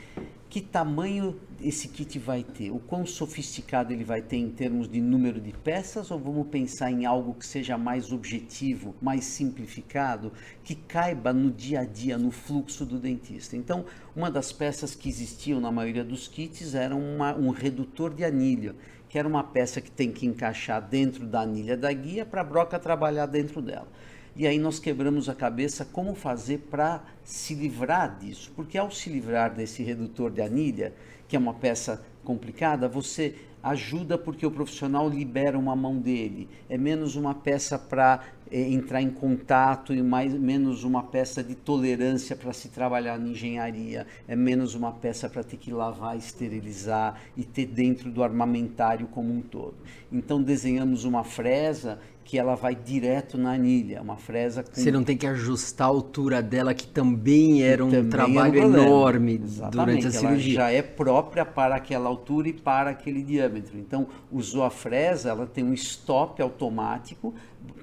que 0.50 0.60
tamanho 0.60 1.40
esse 1.62 1.88
kit 1.88 2.18
vai 2.18 2.44
ter? 2.44 2.72
O 2.72 2.80
quão 2.80 3.06
sofisticado 3.06 3.94
ele 3.94 4.04
vai 4.04 4.24
ter 4.24 4.38
em 4.38 4.50
termos 4.50 4.90
de 4.90 5.00
número 5.00 5.40
de 5.40 5.52
peças? 5.52 6.10
Ou 6.10 6.20
vamos 6.20 6.48
pensar 6.48 6.92
em 6.92 7.06
algo 7.06 7.36
que 7.36 7.46
seja 7.46 7.78
mais 7.78 8.12
objetivo, 8.12 8.96
mais 9.00 9.24
simplificado, 9.24 10.34
que 10.64 10.74
caiba 10.74 11.32
no 11.32 11.52
dia 11.52 11.82
a 11.82 11.86
dia, 11.86 12.18
no 12.18 12.32
fluxo 12.32 12.84
do 12.84 12.98
dentista? 12.98 13.56
Então, 13.56 13.86
uma 14.16 14.32
das 14.32 14.52
peças 14.52 14.96
que 14.96 15.08
existiam 15.08 15.62
na 15.62 15.72
maioria 15.72 16.04
dos 16.04 16.28
kits 16.28 16.74
era 16.74 16.96
uma, 16.96 17.36
um 17.36 17.52
redutor 17.52 18.12
de 18.12 18.26
anilha 18.26 18.76
que 19.08 19.20
era 19.20 19.28
uma 19.28 19.44
peça 19.44 19.82
que 19.82 19.92
tem 19.92 20.10
que 20.10 20.26
encaixar 20.26 20.82
dentro 20.82 21.28
da 21.28 21.42
anilha 21.42 21.76
da 21.76 21.92
guia 21.92 22.26
para 22.26 22.40
a 22.40 22.46
broca 22.46 22.80
trabalhar 22.80 23.26
dentro 23.26 23.62
dela. 23.62 23.90
E 24.36 24.48
aí 24.48 24.58
nós 24.58 24.80
quebramos 24.80 25.28
a 25.28 25.36
cabeça 25.36 25.84
como 25.84 26.16
fazer 26.16 26.60
para 26.70 27.04
se 27.24 27.54
livrar 27.54 28.18
disso, 28.18 28.52
porque 28.56 28.78
ao 28.78 28.90
se 28.90 29.10
livrar 29.10 29.54
desse 29.54 29.84
redutor 29.84 30.32
de 30.32 30.42
anilha, 30.42 30.94
que 31.28 31.36
é 31.36 31.40
uma 31.40 31.54
peça 31.54 32.02
complicada, 32.24 32.88
você 32.88 33.36
ajuda 33.64 34.18
porque 34.18 34.46
o 34.46 34.52
profissional 34.52 35.08
libera 35.08 35.58
uma 35.58 35.76
mão 35.76 35.98
dele. 35.98 36.50
É 36.70 36.78
menos 36.78 37.16
uma 37.16 37.36
peça 37.36 37.78
para 37.78 38.24
é, 38.50 38.60
entrar 38.60 39.02
em 39.02 39.10
contato 39.10 39.94
e 39.94 40.02
mais, 40.02 40.34
menos 40.34 40.84
uma 40.84 41.04
peça 41.04 41.44
de 41.44 41.56
tolerância 41.56 42.36
para 42.36 42.52
se 42.54 42.70
trabalhar 42.70 43.20
na 43.20 43.30
engenharia. 43.30 44.08
É 44.28 44.36
menos 44.36 44.76
uma 44.76 44.92
peça 44.92 45.30
para 45.30 45.44
ter 45.44 45.58
que 45.58 45.72
lavar, 45.72 46.18
esterilizar 46.18 47.22
e 47.38 47.44
ter 47.44 47.66
dentro 47.66 48.12
do 48.12 48.24
armamentário 48.24 49.08
como 49.08 49.32
um 49.34 49.42
todo. 49.42 49.76
Então 50.12 50.42
desenhamos 50.42 51.04
uma 51.04 51.24
fresa 51.24 52.00
que 52.32 52.40
ela 52.40 52.56
vai 52.56 52.74
direto 52.74 53.38
na 53.38 53.52
anilha, 53.52 54.02
uma 54.02 54.16
fresa 54.16 54.64
com... 54.64 54.74
Você 54.74 54.90
não 54.90 55.04
tem 55.04 55.18
que 55.18 55.28
ajustar 55.28 55.86
a 55.86 55.90
altura 55.90 56.42
dela, 56.42 56.74
que 56.74 56.88
também 56.88 57.62
era 57.62 57.84
um 57.84 58.10
trabalho 58.10 58.58
é 58.58 58.66
um 58.66 58.74
enorme 58.74 59.38
durante 59.70 60.08
a 60.08 60.12
cirurgia. 60.12 60.60
Ela 60.60 60.70
já 60.70 60.72
é 60.72 60.82
própria 60.82 61.44
para 61.44 61.76
aquela 61.76 62.08
altura 62.08 62.48
e 62.48 62.54
para 62.54 62.92
aquele 62.92 63.22
diâmetro. 63.22 63.78
Então, 63.78 64.08
usou 64.32 64.64
a 64.64 64.70
fresa, 64.70 65.32
ela 65.32 65.46
tem 65.46 65.62
um 65.62 65.74
stop 65.74 66.42
automático, 66.42 67.34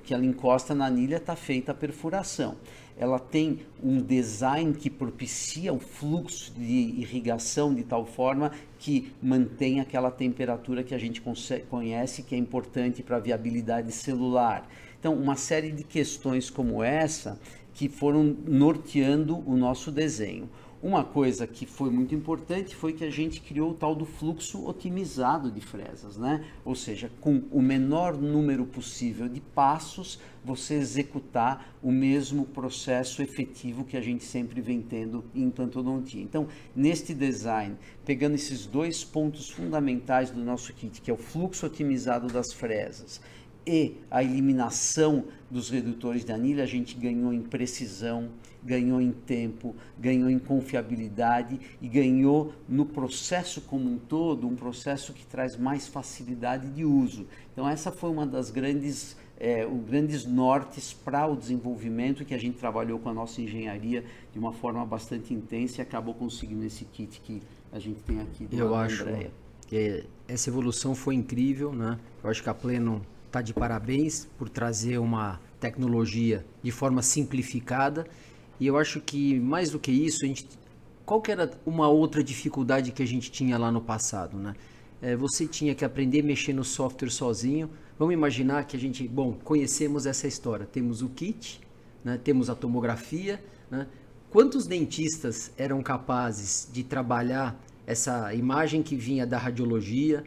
que 0.02 0.14
ela 0.14 0.24
encosta 0.24 0.74
na 0.74 0.86
anilha, 0.86 1.16
está 1.16 1.36
feita 1.36 1.72
a 1.72 1.74
perfuração 1.74 2.56
ela 2.98 3.18
tem 3.18 3.60
um 3.82 4.02
design 4.02 4.74
que 4.74 4.90
propicia 4.90 5.72
o 5.72 5.78
fluxo 5.78 6.52
de 6.52 6.64
irrigação 7.00 7.72
de 7.72 7.84
tal 7.84 8.04
forma 8.04 8.50
que 8.78 9.12
mantém 9.22 9.80
aquela 9.80 10.10
temperatura 10.10 10.82
que 10.82 10.94
a 10.94 10.98
gente 10.98 11.22
conhece 11.70 12.22
que 12.22 12.34
é 12.34 12.38
importante 12.38 13.02
para 13.02 13.16
a 13.16 13.20
viabilidade 13.20 13.92
celular. 13.92 14.68
Então, 14.98 15.14
uma 15.14 15.36
série 15.36 15.70
de 15.70 15.84
questões 15.84 16.50
como 16.50 16.82
essa 16.82 17.38
que 17.72 17.88
foram 17.88 18.36
norteando 18.44 19.38
o 19.48 19.56
nosso 19.56 19.92
desenho. 19.92 20.50
Uma 20.80 21.02
coisa 21.02 21.44
que 21.44 21.66
foi 21.66 21.90
muito 21.90 22.14
importante 22.14 22.76
foi 22.76 22.92
que 22.92 23.04
a 23.04 23.10
gente 23.10 23.40
criou 23.40 23.72
o 23.72 23.74
tal 23.74 23.96
do 23.96 24.04
fluxo 24.04 24.64
otimizado 24.64 25.50
de 25.50 25.60
fresas, 25.60 26.16
né? 26.16 26.44
Ou 26.64 26.76
seja, 26.76 27.10
com 27.20 27.42
o 27.50 27.60
menor 27.60 28.16
número 28.16 28.64
possível 28.64 29.28
de 29.28 29.40
passos, 29.40 30.20
você 30.44 30.74
executar 30.74 31.76
o 31.82 31.90
mesmo 31.90 32.44
processo 32.44 33.20
efetivo 33.22 33.84
que 33.84 33.96
a 33.96 34.00
gente 34.00 34.22
sempre 34.22 34.60
vem 34.60 34.80
tendo 34.80 35.24
em 35.34 35.42
implantodontia. 35.42 36.22
Então, 36.22 36.46
neste 36.76 37.12
design, 37.12 37.76
pegando 38.04 38.36
esses 38.36 38.64
dois 38.64 39.02
pontos 39.02 39.50
fundamentais 39.50 40.30
do 40.30 40.40
nosso 40.40 40.72
kit, 40.72 41.00
que 41.00 41.10
é 41.10 41.14
o 41.14 41.16
fluxo 41.16 41.66
otimizado 41.66 42.28
das 42.28 42.52
fresas 42.52 43.20
e 43.66 43.96
a 44.10 44.22
eliminação 44.22 45.24
dos 45.50 45.68
redutores 45.68 46.24
de 46.24 46.32
anilha, 46.32 46.62
a 46.62 46.66
gente 46.66 46.94
ganhou 46.94 47.32
em 47.34 47.42
precisão, 47.42 48.30
ganhou 48.68 49.00
em 49.00 49.10
tempo, 49.10 49.74
ganhou 49.98 50.28
em 50.28 50.38
confiabilidade 50.38 51.58
e 51.80 51.88
ganhou 51.88 52.52
no 52.68 52.84
processo 52.84 53.62
como 53.62 53.90
um 53.90 53.98
todo, 53.98 54.46
um 54.46 54.54
processo 54.54 55.14
que 55.14 55.24
traz 55.24 55.56
mais 55.56 55.88
facilidade 55.88 56.68
de 56.70 56.84
uso. 56.84 57.26
Então 57.52 57.66
essa 57.66 57.90
foi 57.90 58.10
uma 58.10 58.26
das 58.26 58.50
grandes 58.50 59.16
é, 59.40 59.64
os 59.64 59.84
grandes 59.84 60.24
nortes 60.26 60.92
para 60.92 61.26
o 61.26 61.36
desenvolvimento 61.36 62.24
que 62.24 62.34
a 62.34 62.38
gente 62.38 62.58
trabalhou 62.58 62.98
com 62.98 63.08
a 63.08 63.14
nossa 63.14 63.40
engenharia 63.40 64.04
de 64.32 64.38
uma 64.38 64.52
forma 64.52 64.84
bastante 64.84 65.32
intensa 65.32 65.80
e 65.80 65.82
acabou 65.82 66.12
conseguindo 66.12 66.64
esse 66.64 66.84
kit 66.84 67.20
que 67.20 67.40
a 67.72 67.78
gente 67.78 68.00
tem 68.02 68.20
aqui 68.20 68.46
do 68.46 68.56
Eu 68.56 68.74
acho 68.74 69.02
Andrea. 69.02 69.30
que 69.68 70.04
essa 70.26 70.50
evolução 70.50 70.92
foi 70.92 71.14
incrível, 71.14 71.72
né? 71.72 71.98
Eu 72.22 72.28
acho 72.28 72.42
que 72.42 72.50
a 72.50 72.54
Pleno 72.54 73.00
está 73.26 73.40
de 73.40 73.54
parabéns 73.54 74.26
por 74.36 74.48
trazer 74.48 74.98
uma 74.98 75.40
tecnologia 75.60 76.44
de 76.62 76.70
forma 76.72 77.02
simplificada 77.02 78.06
e 78.60 78.66
eu 78.66 78.76
acho 78.76 79.00
que 79.00 79.38
mais 79.38 79.70
do 79.70 79.78
que 79.78 79.90
isso, 79.90 80.24
a 80.24 80.28
gente, 80.28 80.48
qual 81.04 81.20
que 81.20 81.30
era 81.30 81.50
uma 81.64 81.88
outra 81.88 82.22
dificuldade 82.22 82.92
que 82.92 83.02
a 83.02 83.06
gente 83.06 83.30
tinha 83.30 83.56
lá 83.56 83.70
no 83.70 83.80
passado, 83.80 84.36
né? 84.36 84.54
É, 85.00 85.14
você 85.14 85.46
tinha 85.46 85.74
que 85.74 85.84
aprender 85.84 86.20
a 86.20 86.24
mexer 86.24 86.52
no 86.52 86.64
software 86.64 87.10
sozinho. 87.10 87.70
Vamos 87.98 88.14
imaginar 88.14 88.64
que 88.64 88.76
a 88.76 88.80
gente, 88.80 89.06
bom, 89.06 89.32
conhecemos 89.44 90.06
essa 90.06 90.26
história. 90.26 90.66
Temos 90.66 91.02
o 91.02 91.08
kit, 91.08 91.60
né? 92.04 92.18
temos 92.22 92.50
a 92.50 92.54
tomografia. 92.54 93.40
Né? 93.70 93.86
Quantos 94.30 94.66
dentistas 94.66 95.52
eram 95.56 95.82
capazes 95.82 96.68
de 96.72 96.82
trabalhar 96.82 97.56
essa 97.86 98.34
imagem 98.34 98.82
que 98.82 98.96
vinha 98.96 99.26
da 99.26 99.38
radiologia, 99.38 100.24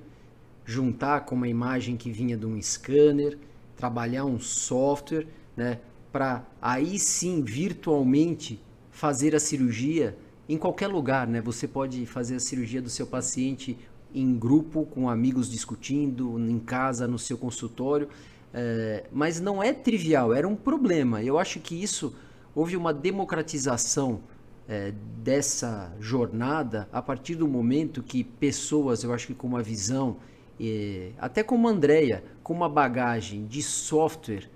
juntar 0.66 1.26
com 1.26 1.36
uma 1.36 1.48
imagem 1.48 1.98
que 1.98 2.10
vinha 2.10 2.38
de 2.38 2.46
um 2.46 2.60
scanner, 2.62 3.38
trabalhar 3.76 4.26
um 4.26 4.40
software, 4.40 5.28
né, 5.56 5.80
para 6.12 6.44
aí 6.62 7.00
sim 7.00 7.42
virtualmente 7.42 8.60
fazer 8.90 9.36
a 9.36 9.40
cirurgia 9.40 10.18
em 10.48 10.58
qualquer 10.58 10.88
lugar, 10.88 11.28
né? 11.28 11.42
Você 11.42 11.68
pode 11.68 12.06
fazer 12.06 12.36
a 12.36 12.40
cirurgia 12.40 12.82
do 12.82 12.90
seu 12.90 13.08
paciente 13.08 13.78
em 14.14 14.38
grupo, 14.38 14.86
com 14.86 15.10
amigos 15.10 15.50
discutindo, 15.50 16.38
em 16.38 16.60
casa, 16.60 17.08
no 17.08 17.18
seu 17.18 17.38
consultório, 17.38 18.10
é, 18.54 19.06
mas 19.12 19.40
não 19.40 19.64
é 19.64 19.72
trivial, 19.72 20.34
era 20.34 20.48
um 20.48 20.56
problema. 20.56 21.24
Eu 21.24 21.40
acho 21.40 21.60
que 21.60 21.82
isso 21.82 22.14
houve 22.54 22.76
uma 22.76 22.94
democratização 22.94 24.22
é, 24.68 24.94
dessa 25.24 25.94
jornada 26.00 26.88
a 26.92 27.02
partir 27.02 27.36
do 27.36 27.48
momento 27.48 28.04
que 28.04 28.24
pessoas, 28.24 29.04
eu 29.04 29.14
acho 29.14 29.28
que 29.28 29.34
com 29.34 29.48
uma 29.48 29.64
visão 29.64 30.18
e, 30.60 31.14
até 31.18 31.42
como 31.42 31.68
a 31.68 32.22
com 32.44 32.54
uma 32.54 32.70
bagagem 32.70 33.46
de 33.48 33.64
software 33.64 34.50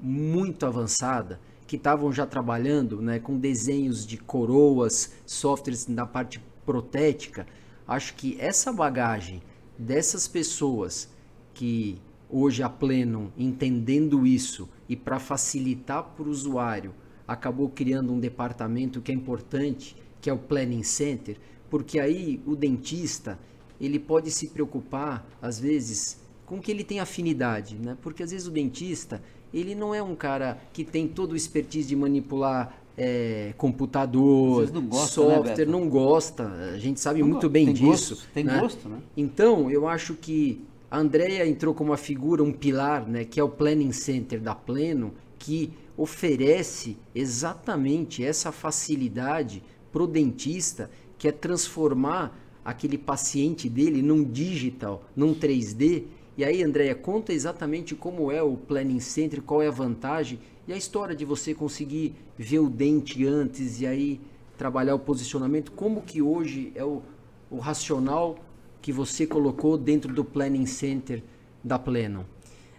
muito 0.00 0.66
avançada, 0.66 1.40
que 1.66 1.76
estavam 1.76 2.12
já 2.12 2.26
trabalhando 2.26 3.02
né, 3.02 3.18
com 3.18 3.38
desenhos 3.38 4.06
de 4.06 4.16
coroas, 4.16 5.12
softwares 5.26 5.86
na 5.88 6.06
parte 6.06 6.40
protética, 6.64 7.46
acho 7.86 8.14
que 8.14 8.36
essa 8.40 8.72
bagagem 8.72 9.42
dessas 9.78 10.28
pessoas 10.28 11.08
que 11.52 11.98
hoje 12.28 12.62
a 12.62 12.68
Plenum, 12.68 13.30
entendendo 13.36 14.26
isso 14.26 14.68
e 14.88 14.96
para 14.96 15.18
facilitar 15.18 16.02
para 16.02 16.24
o 16.24 16.30
usuário, 16.30 16.94
acabou 17.26 17.68
criando 17.68 18.12
um 18.12 18.20
departamento 18.20 19.00
que 19.00 19.10
é 19.10 19.14
importante, 19.14 19.96
que 20.20 20.30
é 20.30 20.32
o 20.32 20.38
Planning 20.38 20.82
Center, 20.82 21.36
porque 21.68 21.98
aí 21.98 22.40
o 22.46 22.54
dentista 22.54 23.38
ele 23.80 23.98
pode 23.98 24.30
se 24.30 24.48
preocupar, 24.48 25.26
às 25.40 25.58
vezes, 25.58 26.18
com 26.46 26.60
que 26.60 26.70
ele 26.70 26.84
tem 26.84 27.00
afinidade, 27.00 27.76
né? 27.76 27.96
Porque 28.00 28.22
às 28.22 28.30
vezes 28.30 28.46
o 28.46 28.50
dentista, 28.50 29.22
ele 29.52 29.74
não 29.74 29.94
é 29.94 30.02
um 30.02 30.14
cara 30.14 30.58
que 30.72 30.84
tem 30.84 31.06
todo 31.08 31.32
o 31.32 31.36
expertise 31.36 31.88
de 31.88 31.96
manipular 31.96 32.76
é, 32.96 33.52
computador, 33.56 34.72
não 34.72 34.86
gosta, 34.86 35.20
né, 35.26 35.34
software, 35.34 35.66
né, 35.66 35.72
não 35.72 35.88
gosta. 35.88 36.46
A 36.74 36.78
gente 36.78 37.00
sabe 37.00 37.20
não 37.20 37.28
muito 37.28 37.48
bem 37.48 37.66
tem 37.66 37.74
disso. 37.74 38.14
Gosto, 38.14 38.28
tem 38.32 38.44
né? 38.44 38.60
gosto, 38.60 38.88
né? 38.88 38.98
Então, 39.16 39.70
eu 39.70 39.86
acho 39.86 40.14
que 40.14 40.64
a 40.90 40.98
Andrea 40.98 41.46
entrou 41.46 41.74
como 41.74 41.90
uma 41.90 41.96
figura, 41.96 42.42
um 42.42 42.52
pilar, 42.52 43.06
né, 43.06 43.24
que 43.24 43.38
é 43.38 43.42
o 43.42 43.48
Planning 43.48 43.92
Center 43.92 44.40
da 44.40 44.54
Pleno, 44.54 45.12
que 45.38 45.72
oferece 45.96 46.96
exatamente 47.14 48.24
essa 48.24 48.52
facilidade 48.52 49.62
para 49.92 50.02
o 50.02 50.06
dentista, 50.06 50.90
que 51.18 51.28
é 51.28 51.32
transformar 51.32 52.38
aquele 52.64 52.98
paciente 52.98 53.68
dele 53.68 54.02
num 54.02 54.24
digital, 54.24 55.04
num 55.14 55.34
3D. 55.34 56.04
E 56.36 56.44
aí, 56.44 56.62
Andréia, 56.62 56.94
conta 56.94 57.32
exatamente 57.32 57.94
como 57.94 58.30
é 58.30 58.42
o 58.42 58.56
Planning 58.56 59.00
Center, 59.00 59.40
qual 59.40 59.62
é 59.62 59.68
a 59.68 59.70
vantagem 59.70 60.38
e 60.68 60.72
a 60.72 60.76
história 60.76 61.16
de 61.16 61.24
você 61.24 61.54
conseguir 61.54 62.14
ver 62.36 62.58
o 62.58 62.68
dente 62.68 63.26
antes 63.26 63.80
e 63.80 63.86
aí 63.86 64.20
trabalhar 64.58 64.94
o 64.94 64.98
posicionamento. 64.98 65.72
Como 65.72 66.02
que 66.02 66.20
hoje 66.20 66.72
é 66.74 66.84
o, 66.84 67.02
o 67.50 67.58
racional 67.58 68.38
que 68.82 68.92
você 68.92 69.26
colocou 69.26 69.78
dentro 69.78 70.12
do 70.12 70.24
Planning 70.24 70.66
Center 70.66 71.22
da 71.64 71.78
Pleno? 71.78 72.26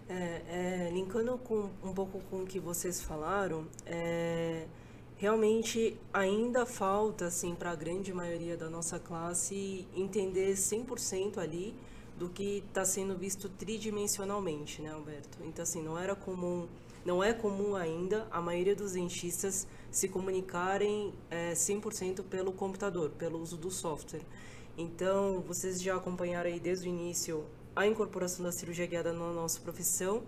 É, 0.07 0.41
é, 0.49 0.89
linkando 0.93 1.37
com, 1.39 1.69
um 1.83 1.93
pouco 1.93 2.21
com 2.29 2.43
o 2.43 2.45
que 2.45 2.59
vocês 2.59 3.01
falaram, 3.01 3.65
é, 3.85 4.65
realmente 5.17 5.97
ainda 6.13 6.65
falta 6.65 7.25
assim 7.25 7.55
para 7.55 7.71
a 7.71 7.75
grande 7.75 8.13
maioria 8.13 8.55
da 8.55 8.69
nossa 8.69 8.99
classe 8.99 9.87
entender 9.95 10.53
100% 10.53 11.39
ali 11.39 11.75
do 12.17 12.29
que 12.29 12.63
está 12.67 12.83
sendo 12.83 13.15
visto 13.15 13.47
tridimensionalmente, 13.49 14.81
né, 14.81 14.91
Alberto? 14.91 15.37
Então 15.43 15.63
assim, 15.63 15.81
não 15.81 15.97
era 15.97 16.15
comum 16.15 16.67
não 17.07 17.23
é 17.23 17.31
comum 17.31 17.73
ainda 17.73 18.27
a 18.29 18.41
maioria 18.41 18.75
dos 18.75 18.91
dentistas 18.91 19.65
se 19.89 20.09
comunicarem 20.09 21.13
é, 21.31 21.53
100% 21.53 22.21
pelo 22.23 22.51
computador, 22.51 23.11
pelo 23.11 23.39
uso 23.39 23.55
do 23.55 23.71
software. 23.71 24.23
Então, 24.77 25.41
vocês 25.47 25.81
já 25.81 25.95
acompanharam 25.95 26.49
aí 26.49 26.59
desde 26.59 26.85
o 26.85 26.89
início 26.89 27.45
a 27.73 27.87
incorporação 27.87 28.43
da 28.43 28.51
cirurgia 28.51 28.85
guiada 28.85 29.13
na 29.13 29.31
nossa 29.31 29.57
profissão, 29.61 30.21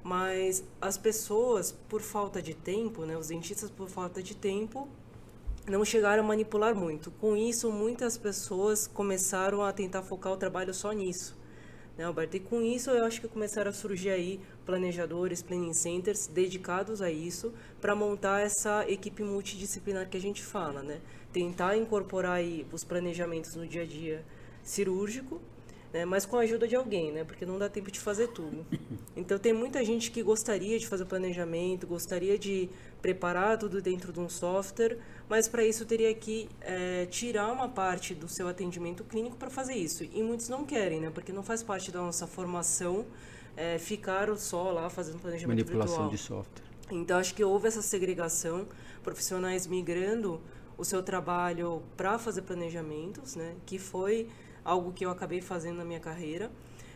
mas 0.00 0.62
as 0.80 0.96
pessoas, 0.96 1.72
por 1.88 2.00
falta 2.00 2.40
de 2.40 2.54
tempo, 2.54 3.04
né, 3.04 3.16
os 3.16 3.26
dentistas 3.26 3.68
por 3.68 3.88
falta 3.88 4.22
de 4.22 4.36
tempo, 4.36 4.86
não 5.66 5.84
chegaram 5.84 6.24
a 6.24 6.26
manipular 6.26 6.74
muito. 6.74 7.10
Com 7.12 7.36
isso, 7.36 7.70
muitas 7.70 8.18
pessoas 8.18 8.86
começaram 8.86 9.62
a 9.62 9.72
tentar 9.72 10.02
focar 10.02 10.32
o 10.32 10.36
trabalho 10.36 10.74
só 10.74 10.92
nisso. 10.92 11.36
Né, 11.96 12.04
Alberto? 12.04 12.36
E 12.36 12.40
com 12.40 12.62
isso, 12.62 12.90
eu 12.90 13.04
acho 13.04 13.20
que 13.20 13.28
começaram 13.28 13.70
a 13.70 13.74
surgir 13.74 14.10
aí 14.10 14.40
planejadores, 14.64 15.42
planning 15.42 15.74
centers 15.74 16.26
dedicados 16.26 17.02
a 17.02 17.10
isso, 17.10 17.52
para 17.80 17.94
montar 17.94 18.40
essa 18.40 18.88
equipe 18.88 19.22
multidisciplinar 19.22 20.08
que 20.08 20.16
a 20.16 20.20
gente 20.20 20.42
fala, 20.42 20.82
né? 20.82 21.00
Tentar 21.32 21.76
incorporar 21.76 22.36
aí 22.36 22.66
os 22.72 22.82
planejamentos 22.82 23.54
no 23.54 23.66
dia 23.66 23.82
a 23.82 23.86
dia 23.86 24.24
cirúrgico, 24.62 25.40
né? 25.92 26.04
mas 26.04 26.24
com 26.24 26.36
a 26.36 26.40
ajuda 26.40 26.66
de 26.66 26.74
alguém, 26.74 27.12
né? 27.12 27.24
Porque 27.24 27.44
não 27.44 27.58
dá 27.58 27.68
tempo 27.68 27.90
de 27.90 28.00
fazer 28.00 28.28
tudo. 28.28 28.64
Então 29.14 29.38
tem 29.38 29.52
muita 29.52 29.84
gente 29.84 30.10
que 30.10 30.22
gostaria 30.22 30.78
de 30.78 30.86
fazer 30.86 31.02
o 31.02 31.06
planejamento, 31.06 31.86
gostaria 31.86 32.38
de 32.38 32.70
preparar 33.02 33.58
tudo 33.58 33.82
dentro 33.82 34.10
de 34.10 34.18
um 34.18 34.28
software, 34.28 34.96
mas 35.28 35.46
para 35.46 35.62
isso 35.66 35.84
teria 35.84 36.14
que 36.14 36.48
é, 36.62 37.04
tirar 37.06 37.52
uma 37.52 37.68
parte 37.68 38.14
do 38.14 38.26
seu 38.26 38.48
atendimento 38.48 39.04
clínico 39.04 39.36
para 39.36 39.50
fazer 39.50 39.74
isso. 39.74 40.02
E 40.02 40.22
muitos 40.22 40.48
não 40.48 40.64
querem, 40.64 40.98
né? 40.98 41.10
Porque 41.10 41.30
não 41.30 41.42
faz 41.42 41.62
parte 41.62 41.92
da 41.92 42.00
nossa 42.00 42.26
formação 42.26 43.04
é, 43.54 43.78
ficar 43.78 44.34
só 44.38 44.70
lá 44.70 44.88
fazendo 44.88 45.18
planejamento 45.18 45.58
Manipulação 45.58 46.08
virtual. 46.08 46.10
de 46.10 46.18
software. 46.18 46.64
Então 46.90 47.18
acho 47.18 47.34
que 47.34 47.44
houve 47.44 47.68
essa 47.68 47.82
segregação, 47.82 48.66
profissionais 49.02 49.66
migrando 49.66 50.40
o 50.76 50.84
seu 50.84 51.02
trabalho 51.02 51.82
para 51.96 52.18
fazer 52.18 52.42
planejamentos, 52.42 53.36
né? 53.36 53.54
Que 53.66 53.78
foi 53.78 54.28
algo 54.64 54.92
que 54.92 55.04
eu 55.04 55.10
acabei 55.10 55.40
fazendo 55.40 55.76
na 55.76 55.84
minha 55.84 56.00
carreira. 56.00 56.50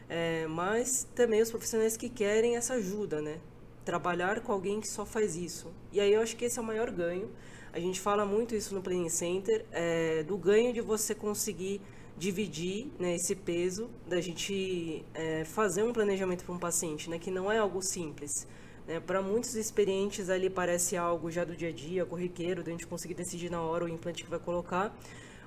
É, 0.09 0.47
mas 0.47 1.07
também 1.15 1.43
os 1.43 1.51
profissionais 1.51 1.97
que 1.97 2.09
querem 2.09 2.57
essa 2.57 2.75
ajuda, 2.75 3.21
né? 3.21 3.39
Trabalhar 3.85 4.41
com 4.41 4.53
alguém 4.53 4.81
que 4.81 4.89
só 4.89 5.05
faz 5.05 5.37
isso. 5.37 5.73
E 5.93 6.01
aí 6.01 6.13
eu 6.13 6.21
acho 6.21 6.37
que 6.37 6.45
esse 6.45 6.59
é 6.59 6.63
o 6.63 6.65
maior 6.65 6.91
ganho. 6.91 7.31
A 7.73 7.81
gente 7.81 8.01
fala 8.01 8.25
muito 8.25 8.55
isso 8.55 8.75
no 8.75 8.81
Planning 8.81 9.09
Center, 9.09 9.65
é, 9.71 10.23
do 10.23 10.37
ganho 10.37 10.73
de 10.73 10.81
você 10.81 11.15
conseguir 11.15 11.81
dividir 12.17 12.91
né, 12.99 13.15
esse 13.15 13.35
peso 13.35 13.91
da 14.07 14.21
gente 14.21 15.05
é, 15.13 15.45
fazer 15.45 15.83
um 15.83 15.93
planejamento 15.93 16.45
para 16.45 16.55
um 16.55 16.59
paciente, 16.59 17.11
né, 17.11 17.19
que 17.19 17.31
não 17.31 17.53
é 17.53 17.59
algo 17.59 17.83
simples. 17.83 18.47
Né? 18.87 19.01
Para 19.01 19.21
muitos 19.21 19.55
experientes 19.55 20.31
ali 20.31 20.49
parece 20.49 20.97
algo 20.97 21.31
já 21.31 21.45
do 21.45 21.55
dia 21.55 21.69
a 21.69 21.73
dia, 21.73 22.07
corriqueiro, 22.07 22.63
da 22.63 22.71
gente 22.71 22.87
conseguir 22.87 23.15
decidir 23.15 23.51
na 23.51 23.61
hora 23.61 23.85
o 23.85 23.89
implante 23.89 24.25
que 24.25 24.31
vai 24.31 24.39
colocar, 24.39 24.97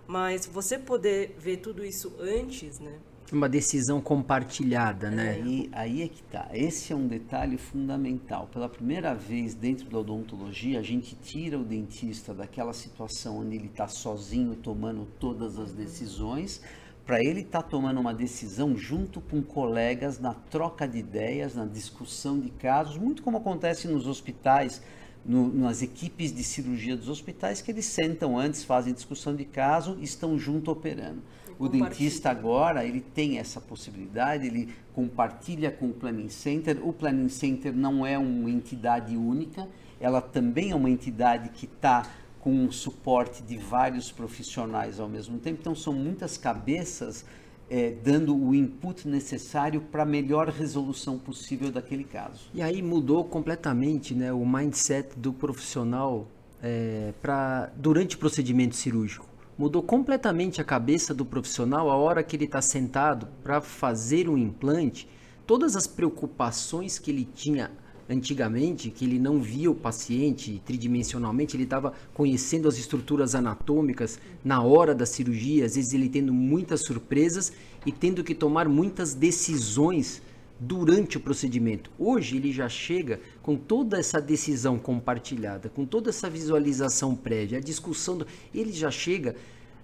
mas 0.10 0.48
você 0.48 0.80
poder 0.80 1.36
ver 1.38 1.58
tudo 1.58 1.86
isso 1.86 2.12
antes, 2.20 2.80
né, 2.80 2.98
uma 3.32 3.48
decisão 3.48 4.02
compartilhada, 4.02 5.12
né? 5.12 5.34
Aí, 5.34 5.70
aí 5.72 6.02
é 6.02 6.08
que 6.08 6.24
tá. 6.24 6.50
Esse 6.52 6.92
é 6.92 6.96
um 6.96 7.08
detalhe 7.08 7.60
fundamental. 7.60 8.50
Pela 8.52 8.68
primeira 8.68 9.14
vez 9.14 9.54
dentro 9.54 9.88
da 9.88 10.00
odontologia, 10.00 10.80
a 10.80 10.82
gente 10.82 11.16
tira 11.16 11.60
o 11.60 11.64
dentista 11.64 12.34
daquela 12.34 12.74
situação 12.74 13.38
onde 13.38 13.56
ele 13.56 13.68
está 13.68 13.88
sozinho 13.88 14.56
tomando 14.56 15.08
todas 15.20 15.60
as 15.60 15.74
decisões, 15.74 16.60
para 17.06 17.24
ele 17.24 17.42
estar 17.42 17.62
tá 17.62 17.70
tomando 17.70 18.00
uma 18.00 18.16
decisão 18.16 18.76
junto 18.76 19.22
com 19.22 19.44
colegas 19.44 20.20
na 20.20 20.34
troca 20.34 20.88
de 20.88 20.98
ideias, 20.98 21.54
na 21.54 21.68
discussão 21.68 22.40
de 22.40 22.50
casos, 22.50 22.98
muito 22.98 23.22
como 23.22 23.38
acontece 23.38 23.88
nos 23.88 24.08
hospitais. 24.08 24.82
No, 25.26 25.54
nas 25.54 25.82
equipes 25.82 26.34
de 26.34 26.44
cirurgia 26.44 26.96
dos 26.96 27.10
hospitais 27.10 27.62
que 27.62 27.70
eles 27.70 27.86
sentam 27.86 28.38
antes, 28.38 28.64
fazem 28.64 28.94
discussão 28.94 29.36
de 29.36 29.46
caso 29.46 29.98
e 30.00 30.04
estão 30.04 30.40
junto 30.40 30.72
operando. 30.72 31.22
O 31.60 31.68
dentista 31.68 32.30
agora, 32.30 32.86
ele 32.86 33.02
tem 33.02 33.38
essa 33.38 33.60
possibilidade, 33.60 34.48
ele 34.48 34.74
compartilha 34.94 35.70
com 35.70 35.88
o 35.88 35.94
Planning 35.94 36.30
Center. 36.30 36.80
O 36.82 36.94
Planning 36.94 37.28
Center 37.28 37.76
não 37.76 38.06
é 38.06 38.18
uma 38.18 38.50
entidade 38.50 39.18
única, 39.18 39.68
ela 40.00 40.22
também 40.22 40.72
é 40.72 40.76
uma 40.76 40.90
entidade 40.90 41.50
que 41.50 41.66
está 41.66 42.10
com 42.40 42.66
o 42.66 42.72
suporte 42.72 43.44
de 43.44 43.58
vários 43.58 44.10
profissionais 44.10 45.02
ao 45.02 45.10
mesmo 45.10 45.38
tempo. 45.38 45.60
Então, 45.60 45.76
são 45.76 45.92
muitas 45.92 46.38
cabeças 46.38 47.26
é, 47.70 47.94
dando 48.04 48.36
o 48.36 48.54
input 48.56 49.08
necessário 49.08 49.82
para 49.82 50.04
a 50.04 50.06
melhor 50.06 50.50
resolução 50.50 51.18
possível 51.18 51.72
daquele 51.72 52.04
caso. 52.04 52.50
E 52.54 52.62
aí 52.62 52.82
mudou 52.82 53.24
completamente 53.24 54.14
né, 54.14 54.34
o 54.34 54.46
mindset 54.46 55.18
do 55.18 55.32
profissional 55.32 56.28
é, 56.62 57.14
pra, 57.22 57.72
durante 57.76 58.16
o 58.16 58.20
procedimento 58.20 58.76
cirúrgico 58.76 59.30
mudou 59.60 59.84
completamente 59.84 60.62
a 60.62 60.64
cabeça 60.64 61.14
do 61.14 61.26
profissional 61.26 61.92
a 61.92 61.96
hora 61.98 62.24
que 62.24 62.34
ele 62.34 62.46
está 62.46 62.62
sentado 62.62 63.28
para 63.44 63.60
fazer 63.60 64.30
um 64.30 64.38
implante. 64.38 65.06
Todas 65.46 65.76
as 65.76 65.86
preocupações 65.86 66.98
que 66.98 67.12
ele 67.12 67.26
tinha 67.26 67.70
antigamente, 68.10 68.90
que 68.90 69.06
ele 69.06 69.20
não 69.20 69.40
via 69.40 69.70
o 69.70 69.76
paciente 69.76 70.60
tridimensionalmente, 70.66 71.56
ele 71.56 71.64
estava 71.64 71.94
conhecendo 72.14 72.68
as 72.68 72.78
estruturas 72.78 73.36
anatômicas 73.36 74.20
na 74.44 74.62
hora 74.64 74.96
da 74.96 75.06
cirurgia, 75.06 75.66
às 75.66 75.76
vezes 75.76 75.94
ele 75.94 76.10
tendo 76.10 76.34
muitas 76.34 76.82
surpresas 76.82 77.54
e 77.86 77.92
tendo 77.92 78.24
que 78.24 78.34
tomar 78.34 78.68
muitas 78.68 79.14
decisões 79.14 80.22
durante 80.60 81.18
o 81.18 81.20
procedimento. 81.20 81.90
Hoje 81.98 82.36
ele 82.36 82.52
já 82.52 82.68
chega 82.68 83.22
com 83.42 83.56
toda 83.56 83.98
essa 83.98 84.20
decisão 84.20 84.78
compartilhada, 84.78 85.70
com 85.70 85.86
toda 85.86 86.10
essa 86.10 86.30
visualização 86.30 87.16
prévia, 87.16 87.60
a 87.60 87.62
discussão, 87.62 88.18
do, 88.18 88.28
ele 88.54 88.74
já 88.74 88.92
chega 88.92 89.36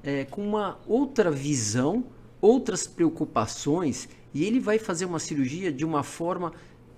é, 0.03 0.25
com 0.25 0.45
uma 0.45 0.79
outra 0.87 1.31
visão, 1.31 2.05
outras 2.41 2.85
preocupações 2.85 4.09
e 4.33 4.43
ele 4.43 4.59
vai 4.59 4.77
fazer 4.77 5.05
uma 5.05 5.19
cirurgia 5.19 5.71
de 5.71 5.85
uma 5.85 6.03
forma 6.03 6.51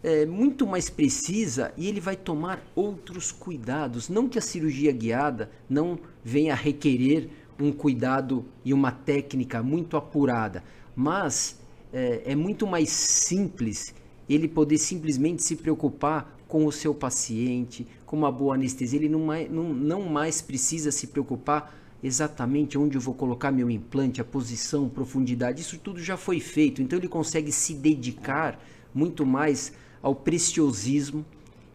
é, 0.08 0.26
muito 0.26 0.66
mais 0.66 0.90
precisa 0.90 1.74
e 1.76 1.86
ele 1.86 2.00
vai 2.00 2.16
tomar 2.16 2.66
outros 2.74 3.30
cuidados. 3.30 4.08
Não 4.08 4.30
que 4.30 4.40
a 4.40 4.42
cirurgia 4.42 4.94
guiada 4.94 5.52
não 5.70 6.00
venha 6.24 6.54
a 6.54 6.56
requerer 6.56 7.30
um 7.60 7.74
cuidado 7.74 8.46
e 8.64 8.74
uma 8.74 8.90
técnica 8.90 9.62
muito 9.62 9.98
apurada, 9.98 10.64
mas 10.96 11.60
é, 11.92 12.22
é 12.26 12.36
muito 12.36 12.66
mais 12.66 12.90
simples 12.90 13.94
ele 14.30 14.48
poder 14.48 14.78
simplesmente 14.78 15.44
se 15.44 15.58
preocupar 15.58 16.38
com 16.48 16.66
o 16.66 16.72
seu 16.72 16.96
paciente, 16.96 17.86
com 18.06 18.16
uma 18.16 18.32
boa 18.32 18.56
anestesia. 18.56 19.00
Ele 19.00 19.10
não 19.10 19.26
mais, 19.26 19.52
não, 19.52 19.74
não 19.74 20.04
mais 20.04 20.42
precisa 20.42 20.90
se 20.90 21.08
preocupar 21.08 21.76
exatamente 22.02 22.78
onde 22.78 22.96
eu 22.96 23.02
vou 23.02 23.14
colocar 23.14 23.52
meu 23.52 23.70
implante, 23.70 24.22
a 24.22 24.24
posição, 24.24 24.88
profundidade. 24.88 25.60
Isso 25.60 25.78
tudo 25.78 26.02
já 26.02 26.16
foi 26.16 26.40
feito. 26.40 26.82
Então 26.82 26.98
ele 26.98 27.10
consegue 27.10 27.52
se 27.52 27.74
dedicar 27.74 28.58
muito 28.94 29.26
mais 29.26 29.74
ao 30.02 30.16
preciosismo 30.16 31.26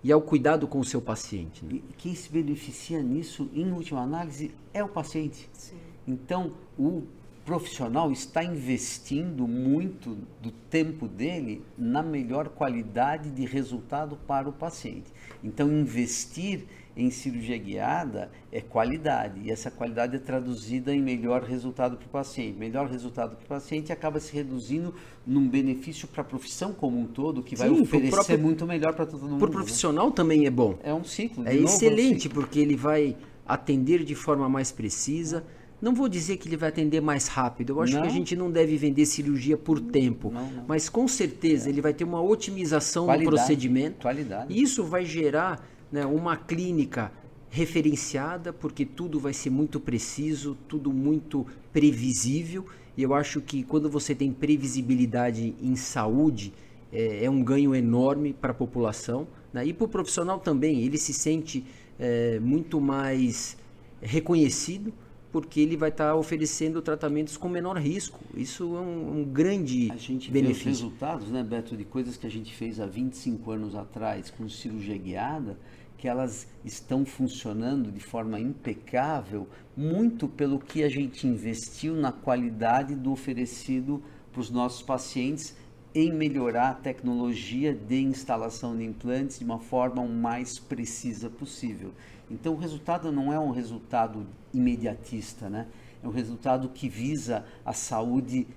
e 0.04 0.10
ao 0.10 0.20
cuidado 0.20 0.66
com 0.66 0.80
o 0.80 0.84
seu 0.84 1.00
paciente. 1.00 1.64
Né? 1.64 1.80
E 1.88 1.92
quem 1.96 2.14
se 2.14 2.30
beneficia 2.30 3.02
nisso, 3.02 3.48
em 3.54 3.70
última 3.72 4.00
análise, 4.00 4.50
é 4.74 4.82
o 4.82 4.88
paciente. 4.88 5.48
Sim. 5.52 5.76
Então, 6.06 6.52
o 6.78 7.02
profissional 7.44 8.12
está 8.12 8.42
investindo 8.42 9.46
muito 9.46 10.16
do 10.40 10.50
tempo 10.70 11.08
dele 11.08 11.62
na 11.76 12.02
melhor 12.02 12.48
qualidade 12.48 13.30
de 13.30 13.44
resultado 13.44 14.16
para 14.26 14.48
o 14.48 14.52
paciente. 14.52 15.12
Então, 15.42 15.70
investir 15.70 16.64
em 16.96 17.10
cirurgia 17.10 17.56
guiada 17.56 18.30
é 18.50 18.60
qualidade, 18.60 19.40
e 19.44 19.50
essa 19.50 19.70
qualidade 19.70 20.16
é 20.16 20.18
traduzida 20.18 20.94
em 20.94 21.00
melhor 21.00 21.42
resultado 21.42 21.96
para 21.96 22.06
o 22.06 22.08
paciente. 22.08 22.58
Melhor 22.58 22.86
resultado 22.86 23.36
para 23.36 23.44
o 23.44 23.48
paciente 23.48 23.92
acaba 23.92 24.20
se 24.20 24.32
reduzindo 24.34 24.94
num 25.26 25.48
benefício 25.48 26.06
para 26.06 26.20
a 26.20 26.24
profissão 26.24 26.72
como 26.72 26.98
um 26.98 27.06
todo, 27.06 27.42
que 27.42 27.56
vai 27.56 27.68
Sim, 27.68 27.80
oferecer 27.80 28.10
próprio, 28.10 28.38
muito 28.38 28.66
melhor 28.66 28.94
para 28.94 29.06
todo 29.06 29.22
mundo. 29.22 29.38
Para 29.38 29.46
o 29.46 29.50
né? 29.50 29.56
profissional 29.56 30.06
né? 30.08 30.12
também 30.14 30.46
é 30.46 30.50
bom. 30.50 30.78
É 30.82 30.92
um 30.92 31.04
ciclo. 31.04 31.46
É 31.46 31.54
excelente, 31.54 32.16
um 32.16 32.20
ciclo. 32.20 32.42
porque 32.42 32.60
ele 32.60 32.76
vai 32.76 33.16
atender 33.46 34.04
de 34.04 34.14
forma 34.14 34.48
mais 34.48 34.70
precisa 34.70 35.44
não 35.82 35.92
vou 35.92 36.08
dizer 36.08 36.36
que 36.36 36.48
ele 36.48 36.56
vai 36.56 36.68
atender 36.68 37.00
mais 37.00 37.26
rápido. 37.26 37.72
Eu 37.72 37.82
acho 37.82 37.94
não. 37.94 38.02
que 38.02 38.06
a 38.06 38.10
gente 38.10 38.36
não 38.36 38.52
deve 38.52 38.76
vender 38.76 39.04
cirurgia 39.04 39.56
por 39.56 39.80
tempo. 39.80 40.30
Não, 40.30 40.48
não. 40.48 40.64
Mas 40.68 40.88
com 40.88 41.08
certeza 41.08 41.68
é. 41.68 41.72
ele 41.72 41.80
vai 41.80 41.92
ter 41.92 42.04
uma 42.04 42.22
otimização 42.22 43.06
Qualidade. 43.06 43.24
do 43.24 43.36
procedimento. 43.36 44.02
Qualidade. 44.02 44.54
E 44.54 44.62
isso 44.62 44.84
vai 44.84 45.04
gerar 45.04 45.68
né, 45.92 46.06
uma 46.06 46.36
clínica 46.36 47.12
referenciada, 47.50 48.50
porque 48.50 48.86
tudo 48.86 49.20
vai 49.20 49.34
ser 49.34 49.50
muito 49.50 49.78
preciso, 49.78 50.56
tudo 50.66 50.90
muito 50.90 51.46
previsível. 51.70 52.64
E 52.96 53.02
eu 53.02 53.14
acho 53.14 53.42
que 53.42 53.62
quando 53.62 53.90
você 53.90 54.14
tem 54.14 54.32
previsibilidade 54.32 55.54
em 55.62 55.76
saúde, 55.76 56.52
é, 56.90 57.26
é 57.26 57.30
um 57.30 57.44
ganho 57.44 57.74
enorme 57.74 58.32
para 58.32 58.52
a 58.52 58.54
população. 58.54 59.28
Né? 59.52 59.66
E 59.66 59.72
para 59.74 59.84
o 59.84 59.88
profissional 59.88 60.40
também, 60.40 60.80
ele 60.80 60.96
se 60.96 61.12
sente 61.12 61.64
é, 61.98 62.40
muito 62.40 62.80
mais 62.80 63.56
reconhecido 64.00 64.92
porque 65.32 65.60
ele 65.60 65.78
vai 65.78 65.88
estar 65.88 66.08
tá 66.08 66.14
oferecendo 66.14 66.82
tratamentos 66.82 67.38
com 67.38 67.48
menor 67.48 67.78
risco. 67.78 68.20
Isso 68.36 68.76
é 68.76 68.80
um, 68.80 69.20
um 69.20 69.24
grande 69.24 69.90
a 69.90 69.96
gente 69.96 70.30
benefício. 70.30 70.64
Vê 70.64 70.70
os 70.70 70.80
resultados, 70.80 71.30
né, 71.30 71.42
Beto, 71.42 71.74
de 71.74 71.84
coisas 71.84 72.18
que 72.18 72.26
a 72.26 72.30
gente 72.30 72.52
fez 72.52 72.78
há 72.78 72.86
25 72.86 73.50
anos 73.50 73.74
atrás 73.74 74.30
com 74.30 74.46
cirurgia 74.46 74.96
guiada, 74.98 75.58
que 76.02 76.08
elas 76.08 76.48
estão 76.64 77.06
funcionando 77.06 77.92
de 77.92 78.00
forma 78.00 78.40
impecável, 78.40 79.46
muito 79.76 80.26
pelo 80.26 80.58
que 80.58 80.82
a 80.82 80.88
gente 80.88 81.28
investiu 81.28 81.94
na 81.94 82.10
qualidade 82.10 82.96
do 82.96 83.12
oferecido 83.12 84.02
para 84.32 84.40
os 84.40 84.50
nossos 84.50 84.82
pacientes 84.82 85.56
em 85.94 86.12
melhorar 86.12 86.70
a 86.70 86.74
tecnologia 86.74 87.72
de 87.72 88.00
instalação 88.00 88.76
de 88.76 88.82
implantes 88.82 89.38
de 89.38 89.44
uma 89.44 89.60
forma 89.60 90.02
o 90.02 90.08
mais 90.08 90.58
precisa 90.58 91.30
possível. 91.30 91.92
Então 92.28 92.54
o 92.54 92.58
resultado 92.58 93.12
não 93.12 93.32
é 93.32 93.38
um 93.38 93.52
resultado 93.52 94.26
imediatista, 94.52 95.48
né? 95.48 95.68
É 96.02 96.08
um 96.08 96.10
resultado 96.10 96.68
que 96.70 96.88
visa 96.88 97.46
a 97.64 97.72
saúde 97.72 98.48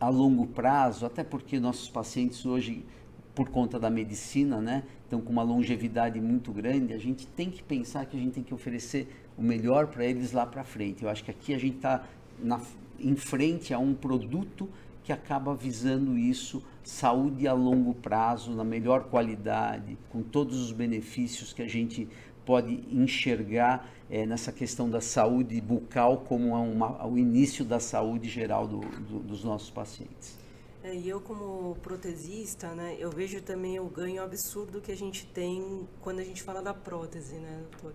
a 0.00 0.08
longo 0.08 0.46
prazo, 0.46 1.04
até 1.04 1.22
porque 1.22 1.60
nossos 1.60 1.90
pacientes 1.90 2.46
hoje, 2.46 2.82
por 3.34 3.50
conta 3.50 3.78
da 3.78 3.90
medicina, 3.90 4.58
né, 4.58 4.84
estão 5.14 5.20
com 5.20 5.32
uma 5.32 5.42
longevidade 5.42 6.20
muito 6.20 6.52
grande, 6.52 6.92
a 6.92 6.98
gente 6.98 7.26
tem 7.26 7.50
que 7.50 7.62
pensar 7.62 8.04
que 8.06 8.16
a 8.16 8.20
gente 8.20 8.32
tem 8.32 8.42
que 8.42 8.52
oferecer 8.52 9.08
o 9.38 9.42
melhor 9.42 9.86
para 9.86 10.04
eles 10.04 10.32
lá 10.32 10.44
para 10.44 10.64
frente. 10.64 11.04
Eu 11.04 11.08
acho 11.08 11.24
que 11.24 11.30
aqui 11.30 11.54
a 11.54 11.58
gente 11.58 11.76
está 11.76 12.04
em 12.98 13.14
frente 13.14 13.72
a 13.72 13.78
um 13.78 13.94
produto 13.94 14.68
que 15.04 15.12
acaba 15.12 15.54
visando 15.54 16.18
isso, 16.18 16.62
saúde 16.82 17.46
a 17.46 17.52
longo 17.52 17.94
prazo, 17.94 18.52
na 18.52 18.64
melhor 18.64 19.04
qualidade, 19.04 19.98
com 20.10 20.22
todos 20.22 20.58
os 20.58 20.72
benefícios 20.72 21.52
que 21.52 21.62
a 21.62 21.68
gente 21.68 22.08
pode 22.44 22.82
enxergar 22.90 23.88
é, 24.10 24.26
nessa 24.26 24.50
questão 24.50 24.88
da 24.88 25.00
saúde 25.00 25.60
bucal 25.60 26.18
como 26.18 26.54
uma, 26.54 27.06
o 27.06 27.16
início 27.16 27.64
da 27.64 27.78
saúde 27.78 28.28
geral 28.28 28.66
do, 28.66 28.80
do, 28.80 29.18
dos 29.20 29.44
nossos 29.44 29.70
pacientes. 29.70 30.43
É, 30.84 30.94
e 30.94 31.08
eu 31.08 31.18
como 31.18 31.76
protesista, 31.76 32.74
né, 32.74 32.94
eu 32.98 33.10
vejo 33.10 33.40
também 33.40 33.80
o 33.80 33.86
ganho 33.86 34.22
absurdo 34.22 34.82
que 34.82 34.92
a 34.92 34.96
gente 34.96 35.24
tem 35.24 35.88
quando 36.02 36.18
a 36.18 36.22
gente 36.22 36.42
fala 36.42 36.60
da 36.60 36.74
prótese, 36.74 37.36
né, 37.36 37.64
doutor? 37.70 37.94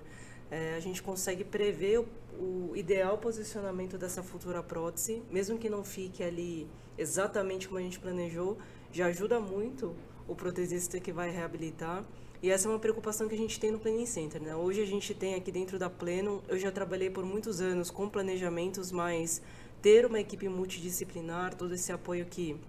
É, 0.50 0.74
a 0.74 0.80
gente 0.80 1.04
consegue 1.04 1.44
prever 1.44 2.00
o, 2.00 2.08
o, 2.34 2.72
ideal 2.76 3.20
posicionamento 3.20 3.96
dessa 3.96 4.24
futura 4.24 4.64
prótese, 4.64 5.22
mesmo 5.30 5.60
que 5.60 5.70
não 5.70 5.84
fique 5.84 6.24
ali 6.24 6.68
exatamente 6.98 7.68
como 7.68 7.80
a 7.80 7.84
gente 7.84 8.00
planejou, 8.00 8.58
já 8.92 9.06
ajuda 9.06 9.40
muito 9.40 9.96
o 10.28 10.34
protesista 10.34 11.00
que 11.00 11.12
vai 11.12 11.30
reabilitar. 11.30 12.04
E 12.42 12.50
essa 12.50 12.68
é 12.68 12.72
uma 12.72 12.80
preocupação 12.80 13.28
que 13.28 13.36
a 13.36 13.38
gente 13.38 13.60
tem 13.60 13.70
no 13.70 13.78
Planning 13.78 14.08
Center. 14.08 14.42
Né? 14.42 14.56
Hoje 14.56 14.82
a 14.82 14.88
gente 14.88 15.14
tem 15.14 15.36
aqui 15.36 15.52
dentro 15.52 15.78
da 15.78 15.92
Pleno, 15.92 16.42
eu 16.48 16.58
já 16.58 16.72
trabalhei 16.72 17.12
por 17.12 17.24
muitos 17.24 17.62
anos 17.62 17.92
com 17.92 18.10
planejamentos, 18.10 18.92
mas 18.92 19.44
ter 19.80 20.08
uma 20.08 20.20
equipe 20.20 20.50
multidisciplinar, 20.50 21.54
todo 21.54 21.76
esse 21.76 21.92
apoio 21.92 22.26
que 22.26 22.60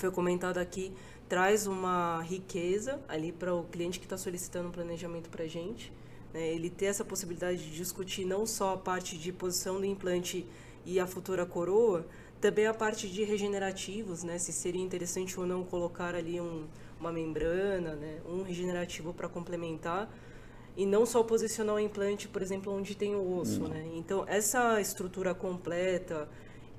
foi 0.00 0.10
comentado 0.10 0.58
aqui, 0.58 0.92
traz 1.28 1.66
uma 1.66 2.22
riqueza 2.22 3.00
ali 3.08 3.30
para 3.32 3.54
o 3.54 3.64
cliente 3.64 3.98
que 3.98 4.06
está 4.06 4.16
solicitando 4.16 4.68
um 4.68 4.72
planejamento 4.72 5.30
para 5.30 5.44
a 5.44 5.48
gente. 5.48 5.92
Né? 6.32 6.48
Ele 6.48 6.70
ter 6.70 6.86
essa 6.86 7.04
possibilidade 7.04 7.58
de 7.58 7.76
discutir 7.76 8.24
não 8.24 8.46
só 8.46 8.74
a 8.74 8.76
parte 8.76 9.16
de 9.16 9.32
posição 9.32 9.78
do 9.78 9.86
implante 9.86 10.46
e 10.84 10.98
a 10.98 11.06
futura 11.06 11.46
coroa, 11.46 12.06
também 12.40 12.66
a 12.66 12.72
parte 12.72 13.08
de 13.08 13.22
regenerativos, 13.22 14.24
né? 14.24 14.38
se 14.38 14.52
seria 14.52 14.82
interessante 14.82 15.38
ou 15.38 15.46
não 15.46 15.62
colocar 15.62 16.14
ali 16.14 16.40
um 16.40 16.66
uma 17.00 17.10
membrana, 17.10 17.96
né, 17.96 18.18
um 18.28 18.42
regenerativo 18.42 19.14
para 19.14 19.28
complementar 19.28 20.12
e 20.76 20.84
não 20.84 21.06
só 21.06 21.22
posicionar 21.22 21.76
o 21.76 21.80
implante, 21.80 22.28
por 22.28 22.42
exemplo, 22.42 22.72
onde 22.72 22.94
tem 22.94 23.14
o 23.16 23.38
osso, 23.38 23.66
né? 23.66 23.90
Então, 23.94 24.24
essa 24.28 24.80
estrutura 24.80 25.34
completa 25.34 26.28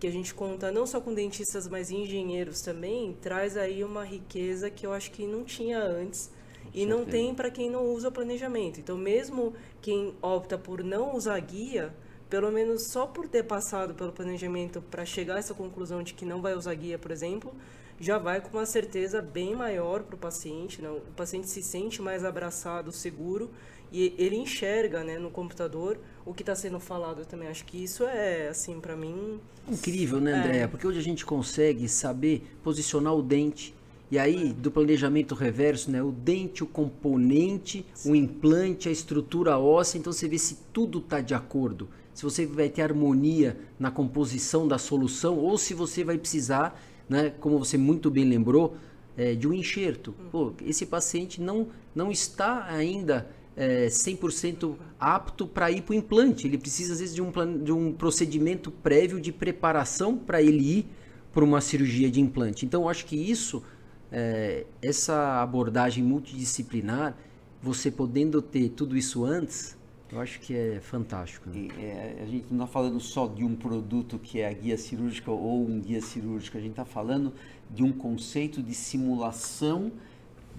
que 0.02 0.08
a 0.08 0.12
gente 0.12 0.34
conta 0.34 0.72
não 0.72 0.88
só 0.88 1.00
com 1.00 1.14
dentistas, 1.14 1.68
mas 1.68 1.92
engenheiros 1.92 2.62
também, 2.62 3.16
traz 3.22 3.56
aí 3.56 3.84
uma 3.84 4.04
riqueza 4.04 4.68
que 4.68 4.84
eu 4.84 4.92
acho 4.92 5.12
que 5.12 5.28
não 5.28 5.44
tinha 5.44 5.80
antes 5.80 6.32
e 6.74 6.88
não 6.88 7.06
tem 7.06 7.36
para 7.36 7.52
quem 7.52 7.70
não 7.70 7.86
usa 7.86 8.08
o 8.08 8.12
planejamento. 8.12 8.80
Então, 8.80 8.98
mesmo 8.98 9.54
quem 9.80 10.16
opta 10.20 10.58
por 10.58 10.84
não 10.84 11.16
usar 11.16 11.40
guia, 11.40 11.94
pelo 12.32 12.52
menos 12.52 12.88
só 12.88 13.06
por 13.06 13.28
ter 13.28 13.44
passado 13.44 13.94
pelo 13.94 14.12
planejamento 14.12 14.82
para 14.82 15.06
chegar 15.06 15.36
a 15.36 15.40
essa 15.40 15.54
conclusão 15.54 16.02
de 16.02 16.16
que 16.16 16.26
não 16.26 16.42
vai 16.42 16.56
usar 16.56 16.74
guia, 16.74 16.98
por 16.98 17.12
exemplo, 17.12 17.54
já 18.00 18.18
vai 18.18 18.42
com 18.42 18.58
uma 18.58 18.66
certeza 18.66 19.22
bem 19.22 19.56
maior 19.56 20.02
para 20.02 20.16
o 20.16 20.18
paciente. 20.18 20.82
Né? 20.82 20.90
O 20.90 21.14
paciente 21.16 21.48
se 21.48 21.62
sente 21.62 22.02
mais 22.02 22.26
abraçado, 22.26 22.92
seguro 22.92 23.52
e 23.92 24.16
ele 24.18 24.36
enxerga 24.36 25.04
né, 25.04 25.20
no 25.20 25.30
computador 25.30 26.00
o 26.26 26.34
que 26.34 26.42
está 26.42 26.56
sendo 26.56 26.80
falado 26.80 27.26
também. 27.26 27.48
Acho 27.48 27.66
que 27.66 27.84
isso 27.84 28.04
é, 28.04 28.50
assim, 28.50 28.80
para 28.80 28.96
mim. 28.96 29.40
Incrível, 29.68 30.20
né, 30.20 30.34
Andréa? 30.34 30.64
É. 30.64 30.68
Porque 30.68 30.86
hoje 30.86 31.00
a 31.00 31.04
gente 31.04 31.26
consegue 31.26 31.88
saber 31.88 32.44
posicionar 32.64 33.14
o 33.16 33.22
dente. 33.22 33.74
E 34.10 34.20
aí, 34.20 34.52
do 34.52 34.70
planejamento 34.70 35.34
reverso, 35.34 35.90
né? 35.90 36.04
O 36.04 36.12
dente, 36.12 36.64
o 36.64 36.68
componente, 36.68 37.86
Sim. 37.94 38.12
o 38.12 38.16
implante, 38.16 38.90
a 38.90 38.92
estrutura 38.92 39.58
óssea. 39.58 39.98
Então 39.98 40.12
você 40.12 40.28
vê 40.28 40.38
se 40.38 40.58
tudo 40.74 41.00
está 41.00 41.22
de 41.22 41.34
acordo. 41.34 41.88
Se 42.14 42.24
você 42.24 42.46
vai 42.46 42.68
ter 42.68 42.82
harmonia 42.82 43.58
na 43.80 43.90
composição 43.90 44.68
da 44.68 44.78
solução 44.78 45.38
ou 45.38 45.58
se 45.58 45.74
você 45.74 46.04
vai 46.04 46.18
precisar 46.18 46.78
né, 47.08 47.34
como 47.40 47.58
você 47.58 47.78
muito 47.78 48.12
bem 48.12 48.26
lembrou, 48.26 48.76
é, 49.18 49.36
de 49.36 49.48
um 49.48 49.54
enxerto. 49.54 50.14
Pô, 50.32 50.54
esse 50.66 50.86
paciente 50.86 51.42
não, 51.42 51.68
não 51.94 52.12
está 52.12 52.66
ainda 52.66 53.28
é, 53.56 53.88
100% 53.88 54.76
apto 55.00 55.48
para 55.48 55.72
ir 55.72 55.82
para 55.82 55.94
o 55.94 55.96
implante. 55.96 56.48
Ele 56.48 56.58
precisa, 56.58 56.94
às 56.94 57.00
vezes, 57.00 57.16
de 57.16 57.22
um, 57.22 57.32
de 57.64 57.72
um 57.72 57.94
procedimento 57.94 58.72
prévio 58.72 59.20
de 59.20 59.32
preparação 59.32 60.18
para 60.18 60.42
ele 60.42 60.80
ir 60.80 60.86
para 61.34 61.44
uma 61.44 61.62
cirurgia 61.62 62.10
de 62.10 62.20
implante. 62.20 62.66
Então, 62.66 62.84
eu 62.84 62.90
acho 62.90 63.06
que 63.06 63.16
isso, 63.16 63.64
é, 64.12 64.66
essa 64.82 65.42
abordagem 65.42 66.04
multidisciplinar, 66.04 67.16
você 67.62 67.92
podendo 67.92 68.42
ter 68.42 68.70
tudo 68.70 68.98
isso 68.98 69.24
antes, 69.24 69.78
eu 70.12 70.20
acho 70.20 70.42
que 70.42 70.54
é 70.54 70.80
fantástico. 70.82 71.50
Né? 71.50 71.70
E, 71.78 71.82
é, 71.82 72.20
a 72.22 72.26
gente 72.26 72.48
não 72.52 72.66
está 72.66 72.68
falando 72.68 73.00
só 73.00 73.28
de 73.28 73.46
um 73.46 73.56
produto 73.56 74.20
que 74.20 74.42
é 74.42 74.48
a 74.48 74.54
guia 74.54 74.78
cirúrgica 74.78 75.32
ou 75.32 75.66
um 75.66 75.80
guia 75.80 76.02
cirúrgico, 76.02 76.58
a 76.58 76.62
gente 76.62 76.72
está 76.72 76.86
falando 76.86 77.34
de 77.70 77.82
um 77.82 77.94
conceito 77.94 78.62
de 78.62 78.74
simulação 78.74 79.92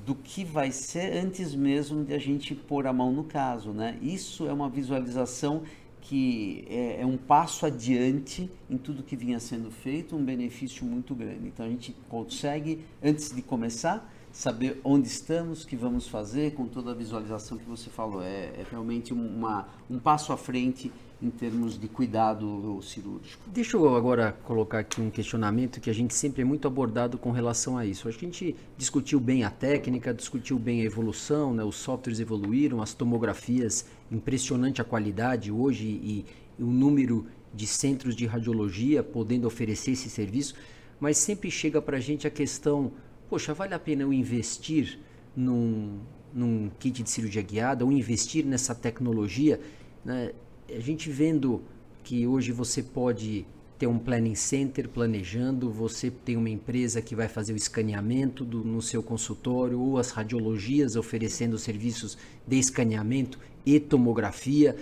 do 0.05 0.15
que 0.15 0.45
vai 0.45 0.73
ser 0.73 1.17
antes 1.17 1.55
mesmo 1.55 2.05
de 2.05 2.15
a 2.15 2.19
gente 2.19 2.55
pôr 2.55 2.87
a 2.87 2.93
mão 2.93 3.13
no 3.13 3.25
caso. 3.25 3.71
Né? 3.71 3.99
Isso 4.03 4.47
é 4.47 4.53
uma 4.53 4.69
visualização 4.69 5.63
que 6.01 6.65
é, 6.69 7.01
é 7.01 7.07
um 7.07 7.17
passo 7.17 7.65
adiante 7.65 8.51
em 8.69 8.77
tudo 8.77 9.03
que 9.03 9.15
vinha 9.15 9.39
sendo 9.39 9.71
feito, 9.71 10.17
um 10.17 10.25
benefício 10.25 10.85
muito 10.85 11.15
grande. 11.15 11.47
Então 11.47 11.65
a 11.65 11.69
gente 11.69 11.95
consegue, 12.09 12.85
antes 13.03 13.35
de 13.35 13.41
começar, 13.41 14.13
saber 14.33 14.81
onde 14.83 15.07
estamos, 15.07 15.65
que 15.65 15.77
vamos 15.77 16.09
fazer, 16.09 16.55
com 16.55 16.67
toda 16.67 16.91
a 16.91 16.95
visualização 16.95 17.57
que 17.57 17.65
você 17.65 17.89
falou. 17.89 18.23
É, 18.23 18.47
é 18.47 18.67
realmente 18.71 19.13
uma, 19.13 19.69
um 19.89 19.99
passo 19.99 20.33
à 20.33 20.37
frente 20.37 20.91
em 21.23 21.31
termos 21.31 21.79
de 21.79 21.87
cuidado 21.87 22.81
cirúrgico. 22.83 23.43
Deixa 23.47 23.77
eu 23.77 23.95
agora 23.95 24.33
colocar 24.45 24.81
aqui 24.81 25.01
um 25.01 25.09
questionamento 25.09 25.81
que 25.81 25.89
a 25.89 25.93
gente 25.93 26.15
sempre 26.15 26.43
é 26.43 26.45
muito 26.45 26.67
abordado 26.67 27.17
com 27.17 27.31
relação 27.31 27.79
a 27.79 27.87
isso. 27.87 28.09
Acho 28.09 28.19
que 28.19 28.27
a 28.27 28.29
gente 28.29 28.57
discutiu 28.77 29.21
bem 29.21 29.45
a 29.45 29.51
técnica, 29.51 30.13
discutiu 30.13 30.59
bem 30.59 30.81
a 30.81 30.85
evolução, 30.85 31.55
né? 31.55 31.63
os 31.63 31.77
softwares 31.77 32.19
evoluíram, 32.19 32.83
as 32.83 32.93
tomografias, 32.93 33.87
impressionante 34.11 34.81
a 34.81 34.85
qualidade 34.85 35.53
hoje 35.53 35.87
e, 35.87 36.27
e 36.59 36.63
o 36.63 36.67
número 36.67 37.27
de 37.55 37.67
centros 37.67 38.17
de 38.17 38.27
radiologia 38.27 39.03
podendo 39.03 39.47
oferecer 39.47 39.93
esse 39.93 40.11
serviço, 40.11 40.55
mas 40.99 41.19
sempre 41.19 41.51
chega 41.51 41.81
para 41.81 41.99
a 41.99 42.01
gente 42.01 42.27
a 42.27 42.31
questão 42.31 42.93
poxa, 43.33 43.55
vale 43.55 43.73
a 43.73 43.79
pena 43.79 44.03
eu 44.03 44.13
investir 44.13 44.99
num, 45.35 46.01
num 46.35 46.71
kit 46.79 47.03
de 47.03 47.09
cirurgia 47.09 47.41
guiada 47.41 47.83
ou 47.83 47.91
investir 47.91 48.45
nessa 48.45 48.75
tecnologia? 48.75 49.59
Né? 50.05 50.33
A 50.75 50.81
gente 50.81 51.11
vendo 51.11 51.63
que 52.03 52.27
hoje 52.27 52.53
você 52.53 52.83
pode 52.83 53.47
ter 53.79 53.87
um 53.87 53.99
planning 53.99 54.35
center 54.35 54.89
planejando, 54.89 55.71
você 55.71 56.11
tem 56.11 56.37
uma 56.37 56.49
empresa 56.49 57.03
que 57.03 57.17
vai 57.17 57.29
fazer 57.29 57.53
o 57.53 57.57
escaneamento 57.57 58.45
do, 58.45 58.63
no 58.65 58.81
seu 58.81 59.03
consultório 59.03 59.81
ou 59.81 59.99
as 59.99 60.11
radiologias 60.11 60.95
oferecendo 60.95 61.59
serviços 61.59 62.17
de 62.47 62.59
escaneamento 62.59 63.39
e 63.67 63.81
tomografia. 63.81 64.77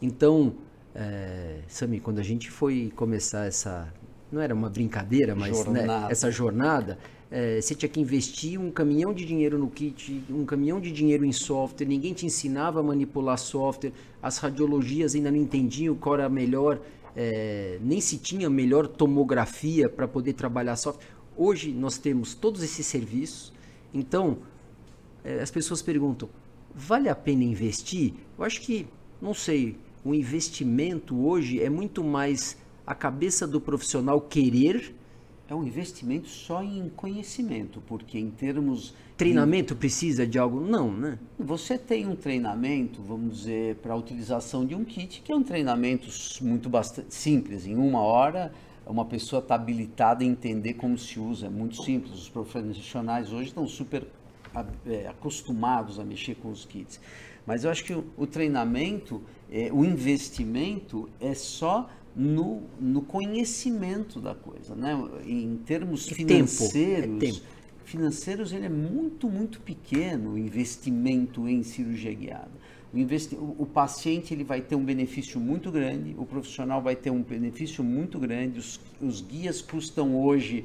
Então, 0.00 0.54
é, 0.94 1.62
Sami, 1.66 1.98
quando 1.98 2.20
a 2.20 2.22
gente 2.22 2.50
foi 2.50 2.92
começar 2.94 3.46
essa, 3.46 3.92
não 4.30 4.40
era 4.40 4.54
uma 4.54 4.70
brincadeira, 4.70 5.34
mas 5.34 5.50
né, 5.50 5.64
jornada. 5.64 6.00
Né, 6.00 6.06
essa 6.10 6.30
jornada, 6.30 6.98
é, 7.34 7.60
você 7.60 7.74
tinha 7.74 7.88
que 7.88 8.00
investir 8.00 8.60
um 8.60 8.70
caminhão 8.70 9.12
de 9.12 9.24
dinheiro 9.24 9.58
no 9.58 9.68
kit, 9.68 10.22
um 10.30 10.44
caminhão 10.44 10.80
de 10.80 10.92
dinheiro 10.92 11.24
em 11.24 11.32
software, 11.32 11.84
ninguém 11.84 12.14
te 12.14 12.24
ensinava 12.24 12.78
a 12.78 12.82
manipular 12.82 13.36
software, 13.36 13.92
as 14.22 14.38
radiologias 14.38 15.16
ainda 15.16 15.32
não 15.32 15.38
entendiam 15.38 15.96
qual 15.96 16.14
era 16.14 16.26
a 16.26 16.28
melhor, 16.28 16.80
é, 17.16 17.80
nem 17.82 18.00
se 18.00 18.18
tinha 18.18 18.48
melhor 18.48 18.86
tomografia 18.86 19.88
para 19.88 20.06
poder 20.06 20.34
trabalhar 20.34 20.76
software. 20.76 21.04
Hoje 21.36 21.72
nós 21.72 21.98
temos 21.98 22.36
todos 22.36 22.62
esses 22.62 22.86
serviços, 22.86 23.52
então 23.92 24.38
é, 25.24 25.40
as 25.40 25.50
pessoas 25.50 25.82
perguntam, 25.82 26.28
vale 26.72 27.08
a 27.08 27.16
pena 27.16 27.42
investir? 27.42 28.14
Eu 28.38 28.44
acho 28.44 28.60
que, 28.60 28.86
não 29.20 29.34
sei, 29.34 29.76
o 30.04 30.14
investimento 30.14 31.26
hoje 31.26 31.60
é 31.60 31.68
muito 31.68 32.04
mais 32.04 32.56
a 32.86 32.94
cabeça 32.94 33.44
do 33.44 33.60
profissional 33.60 34.20
querer. 34.20 34.94
É 35.48 35.54
um 35.54 35.62
investimento 35.62 36.28
só 36.28 36.62
em 36.62 36.88
conhecimento, 36.88 37.82
porque 37.86 38.18
em 38.18 38.30
termos. 38.30 38.94
Treinamento 39.16 39.74
de... 39.74 39.80
precisa 39.80 40.26
de 40.26 40.38
algo? 40.38 40.58
Não, 40.60 40.90
né? 40.90 41.18
Você 41.38 41.76
tem 41.76 42.06
um 42.06 42.16
treinamento, 42.16 43.02
vamos 43.02 43.40
dizer, 43.40 43.76
para 43.76 43.92
a 43.92 43.96
utilização 43.96 44.64
de 44.64 44.74
um 44.74 44.84
kit, 44.84 45.20
que 45.22 45.30
é 45.30 45.36
um 45.36 45.42
treinamento 45.42 46.08
muito 46.40 46.70
bastante 46.70 47.14
simples. 47.14 47.66
Em 47.66 47.76
uma 47.76 48.00
hora, 48.00 48.52
uma 48.86 49.04
pessoa 49.04 49.40
está 49.40 49.54
habilitada 49.54 50.24
a 50.24 50.26
entender 50.26 50.74
como 50.74 50.96
se 50.96 51.20
usa. 51.20 51.46
É 51.46 51.50
muito 51.50 51.82
simples. 51.82 52.14
Os 52.14 52.28
profissionais 52.28 53.30
hoje 53.30 53.48
estão 53.48 53.66
super 53.66 54.06
é, 54.86 55.06
acostumados 55.08 55.98
a 55.98 56.04
mexer 56.04 56.36
com 56.36 56.50
os 56.50 56.64
kits. 56.64 57.00
Mas 57.46 57.64
eu 57.64 57.70
acho 57.70 57.84
que 57.84 57.92
o, 57.92 58.04
o 58.16 58.26
treinamento, 58.26 59.20
é, 59.50 59.70
o 59.72 59.84
investimento 59.84 61.08
é 61.20 61.34
só 61.34 61.90
no, 62.16 62.62
no 62.80 63.02
conhecimento 63.02 64.20
da 64.20 64.34
coisa, 64.34 64.74
né? 64.74 64.96
Em 65.26 65.56
termos 65.56 66.10
é 66.10 66.14
financeiros, 66.14 67.20
tempo. 67.20 67.24
É 67.24 67.32
tempo. 67.32 67.40
financeiros 67.84 68.52
ele 68.52 68.66
é 68.66 68.70
muito 68.70 69.28
muito 69.28 69.60
pequeno 69.60 70.32
o 70.32 70.38
investimento 70.38 71.48
em 71.48 71.62
cirurgia 71.62 72.12
guiada. 72.12 72.52
O, 72.92 72.98
investi 72.98 73.34
o, 73.34 73.56
o, 73.58 73.66
paciente 73.66 74.32
ele 74.32 74.44
vai 74.44 74.60
ter 74.60 74.76
um 74.76 74.84
benefício 74.84 75.40
muito 75.40 75.72
grande, 75.72 76.14
o 76.16 76.24
profissional 76.24 76.80
vai 76.80 76.94
ter 76.94 77.10
um 77.10 77.22
benefício 77.22 77.82
muito 77.82 78.18
grande. 78.20 78.60
Os, 78.60 78.80
os 79.00 79.20
guias 79.20 79.60
custam 79.60 80.16
hoje 80.16 80.64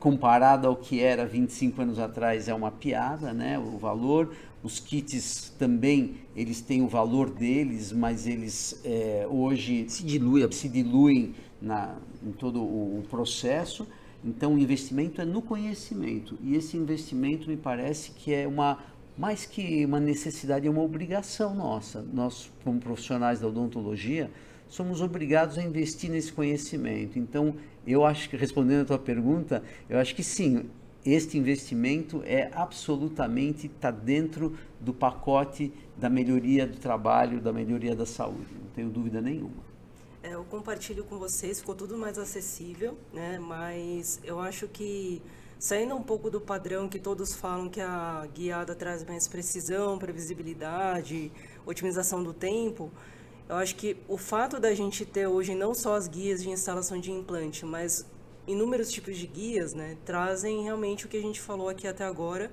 comparado 0.00 0.66
ao 0.66 0.74
que 0.74 1.00
era 1.00 1.24
25 1.24 1.80
anos 1.80 1.98
atrás 2.00 2.48
é 2.48 2.54
uma 2.54 2.72
piada, 2.72 3.32
né? 3.32 3.56
O 3.56 3.78
valor, 3.78 4.34
os 4.62 4.80
kits 4.80 5.54
também 5.58 6.16
eles 6.34 6.60
têm 6.60 6.82
o 6.82 6.88
valor 6.88 7.30
deles, 7.30 7.92
mas 7.92 8.26
eles 8.26 8.80
é, 8.84 9.26
hoje 9.28 9.86
se, 9.88 10.04
dilui. 10.04 10.50
se 10.52 10.68
diluem 10.68 11.34
na, 11.60 11.96
em 12.24 12.32
todo 12.32 12.60
o, 12.60 12.98
o 12.98 13.02
processo. 13.08 13.86
Então 14.24 14.54
o 14.54 14.58
investimento 14.58 15.20
é 15.20 15.24
no 15.24 15.40
conhecimento 15.40 16.36
e 16.42 16.56
esse 16.56 16.76
investimento 16.76 17.48
me 17.48 17.56
parece 17.56 18.10
que 18.12 18.34
é 18.34 18.46
uma 18.46 18.78
mais 19.16 19.44
que 19.44 19.84
uma 19.84 19.98
necessidade 19.98 20.66
é 20.66 20.70
uma 20.70 20.82
obrigação 20.82 21.54
nossa. 21.54 22.04
Nós 22.12 22.50
como 22.62 22.78
profissionais 22.78 23.40
da 23.40 23.48
odontologia 23.48 24.30
somos 24.68 25.00
obrigados 25.00 25.58
a 25.58 25.62
investir 25.62 26.10
nesse 26.10 26.32
conhecimento. 26.32 27.18
Então 27.18 27.54
eu 27.86 28.04
acho 28.04 28.28
que 28.28 28.36
respondendo 28.36 28.82
a 28.82 28.84
tua 28.84 28.98
pergunta, 28.98 29.62
eu 29.88 29.98
acho 29.98 30.14
que 30.14 30.22
sim, 30.22 30.66
este 31.04 31.38
investimento 31.38 32.22
é 32.24 32.50
absolutamente 32.52 33.66
está 33.66 33.90
dentro 33.90 34.58
do 34.80 34.92
pacote 34.92 35.72
da 35.96 36.08
melhoria 36.08 36.66
do 36.66 36.78
trabalho, 36.78 37.40
da 37.40 37.52
melhoria 37.52 37.94
da 37.94 38.06
saúde, 38.06 38.54
não 38.54 38.70
tenho 38.74 38.90
dúvida 38.90 39.20
nenhuma. 39.20 39.68
É, 40.22 40.34
eu 40.34 40.44
compartilho 40.44 41.04
com 41.04 41.18
vocês, 41.18 41.60
ficou 41.60 41.74
tudo 41.74 41.96
mais 41.96 42.18
acessível, 42.18 42.98
né? 43.12 43.38
Mas 43.38 44.20
eu 44.24 44.40
acho 44.40 44.66
que 44.68 45.22
saindo 45.58 45.94
um 45.94 46.02
pouco 46.02 46.30
do 46.30 46.40
padrão 46.40 46.88
que 46.88 46.98
todos 46.98 47.34
falam 47.34 47.68
que 47.68 47.80
a 47.80 48.26
guiada 48.34 48.74
traz 48.74 49.04
mais 49.04 49.26
precisão, 49.26 49.98
previsibilidade, 49.98 51.32
otimização 51.64 52.22
do 52.22 52.32
tempo, 52.32 52.90
eu 53.48 53.56
acho 53.56 53.76
que 53.76 53.96
o 54.06 54.18
fato 54.18 54.60
da 54.60 54.74
gente 54.74 55.06
ter 55.06 55.26
hoje 55.26 55.54
não 55.54 55.72
só 55.74 55.94
as 55.94 56.06
guias 56.06 56.42
de 56.42 56.50
instalação 56.50 57.00
de 57.00 57.10
implante, 57.10 57.64
mas 57.64 58.04
inúmeros 58.48 58.90
tipos 58.90 59.16
de 59.16 59.26
guias, 59.26 59.74
né, 59.74 59.96
trazem 60.04 60.64
realmente 60.64 61.06
o 61.06 61.08
que 61.08 61.16
a 61.16 61.22
gente 61.22 61.40
falou 61.40 61.68
aqui 61.68 61.86
até 61.86 62.04
agora, 62.04 62.50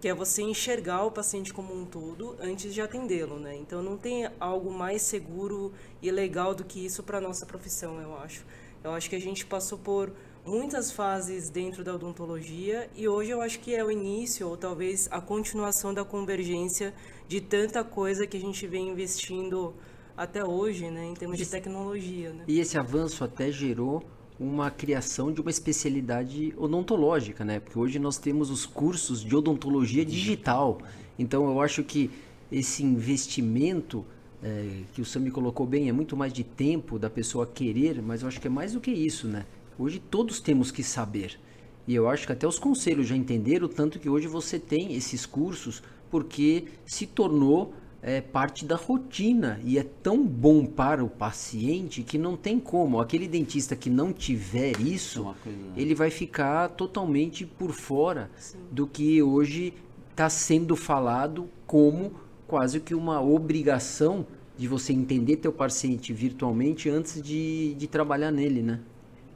que 0.00 0.08
é 0.08 0.14
você 0.14 0.42
enxergar 0.42 1.04
o 1.04 1.10
paciente 1.10 1.52
como 1.52 1.74
um 1.74 1.84
todo 1.84 2.36
antes 2.40 2.72
de 2.72 2.80
atendê-lo, 2.80 3.38
né? 3.38 3.54
Então 3.56 3.82
não 3.82 3.98
tem 3.98 4.30
algo 4.40 4.72
mais 4.72 5.02
seguro 5.02 5.72
e 6.00 6.10
legal 6.10 6.54
do 6.54 6.64
que 6.64 6.84
isso 6.84 7.02
para 7.02 7.20
nossa 7.20 7.44
profissão, 7.44 8.00
eu 8.00 8.16
acho. 8.16 8.44
Eu 8.82 8.92
acho 8.92 9.10
que 9.10 9.16
a 9.16 9.20
gente 9.20 9.44
passou 9.44 9.76
por 9.76 10.10
muitas 10.44 10.90
fases 10.90 11.50
dentro 11.50 11.84
da 11.84 11.94
odontologia 11.94 12.88
e 12.96 13.06
hoje 13.06 13.30
eu 13.30 13.42
acho 13.42 13.60
que 13.60 13.74
é 13.74 13.84
o 13.84 13.90
início 13.90 14.48
ou 14.48 14.56
talvez 14.56 15.06
a 15.10 15.20
continuação 15.20 15.92
da 15.92 16.02
convergência 16.02 16.94
de 17.28 17.42
tanta 17.42 17.84
coisa 17.84 18.26
que 18.26 18.38
a 18.38 18.40
gente 18.40 18.66
vem 18.66 18.88
investindo 18.88 19.74
até 20.16 20.42
hoje, 20.42 20.90
né, 20.90 21.04
em 21.04 21.14
termos 21.14 21.36
de 21.36 21.46
tecnologia. 21.46 22.32
Né? 22.32 22.44
E 22.48 22.58
esse 22.58 22.78
avanço 22.78 23.22
até 23.22 23.50
gerou 23.52 24.02
uma 24.40 24.70
criação 24.70 25.30
de 25.30 25.42
uma 25.42 25.50
especialidade 25.50 26.54
odontológica, 26.56 27.44
né? 27.44 27.60
Porque 27.60 27.78
hoje 27.78 27.98
nós 27.98 28.16
temos 28.16 28.50
os 28.50 28.64
cursos 28.64 29.22
de 29.22 29.36
odontologia 29.36 30.02
digital. 30.02 30.80
Então 31.18 31.46
eu 31.46 31.60
acho 31.60 31.84
que 31.84 32.10
esse 32.50 32.82
investimento 32.82 34.02
é, 34.42 34.84
que 34.94 35.02
o 35.02 35.04
Sam 35.04 35.20
me 35.20 35.30
colocou 35.30 35.66
bem 35.66 35.90
é 35.90 35.92
muito 35.92 36.16
mais 36.16 36.32
de 36.32 36.42
tempo 36.42 36.98
da 36.98 37.10
pessoa 37.10 37.46
querer, 37.46 38.00
mas 38.00 38.22
eu 38.22 38.28
acho 38.28 38.40
que 38.40 38.46
é 38.46 38.50
mais 38.50 38.72
do 38.72 38.80
que 38.80 38.90
isso, 38.90 39.28
né? 39.28 39.44
Hoje 39.78 39.98
todos 40.10 40.40
temos 40.40 40.70
que 40.70 40.82
saber. 40.82 41.38
E 41.86 41.94
eu 41.94 42.08
acho 42.08 42.26
que 42.26 42.32
até 42.32 42.46
os 42.46 42.58
conselhos 42.58 43.08
já 43.08 43.16
entenderam 43.16 43.68
tanto 43.68 43.98
que 43.98 44.08
hoje 44.08 44.26
você 44.26 44.58
tem 44.58 44.94
esses 44.94 45.26
cursos 45.26 45.82
porque 46.10 46.64
se 46.86 47.06
tornou 47.06 47.74
é 48.02 48.20
parte 48.20 48.64
da 48.64 48.76
rotina 48.76 49.60
e 49.62 49.78
é 49.78 49.82
tão 49.82 50.26
bom 50.26 50.64
para 50.64 51.04
o 51.04 51.08
paciente 51.08 52.02
que 52.02 52.16
não 52.16 52.36
tem 52.36 52.58
como. 52.58 53.00
Aquele 53.00 53.28
dentista 53.28 53.76
que 53.76 53.90
não 53.90 54.12
tiver 54.12 54.80
isso, 54.80 55.34
coisa... 55.42 55.58
ele 55.76 55.94
vai 55.94 56.10
ficar 56.10 56.68
totalmente 56.70 57.44
por 57.44 57.72
fora 57.72 58.30
Sim. 58.38 58.58
do 58.70 58.86
que 58.86 59.22
hoje 59.22 59.74
está 60.10 60.30
sendo 60.30 60.76
falado 60.76 61.48
como 61.66 62.12
quase 62.46 62.80
que 62.80 62.94
uma 62.94 63.20
obrigação 63.20 64.26
de 64.56 64.66
você 64.66 64.92
entender 64.92 65.36
teu 65.36 65.52
paciente 65.52 66.12
virtualmente 66.12 66.90
antes 66.90 67.22
de, 67.22 67.74
de 67.74 67.86
trabalhar 67.86 68.30
nele, 68.30 68.62
né? 68.62 68.80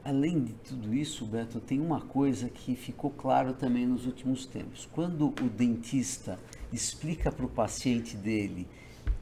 Além 0.05 0.43
de 0.43 0.53
tudo 0.53 0.93
isso, 0.93 1.25
Beto, 1.25 1.59
tem 1.59 1.81
uma 1.81 1.99
coisa 1.99 2.47
que 2.47 2.75
ficou 2.75 3.09
claro 3.09 3.53
também 3.53 3.87
nos 3.87 4.05
últimos 4.05 4.45
tempos. 4.45 4.87
Quando 4.93 5.29
o 5.29 5.49
dentista 5.49 6.37
explica 6.71 7.31
para 7.31 7.43
o 7.43 7.49
paciente 7.49 8.15
dele 8.15 8.67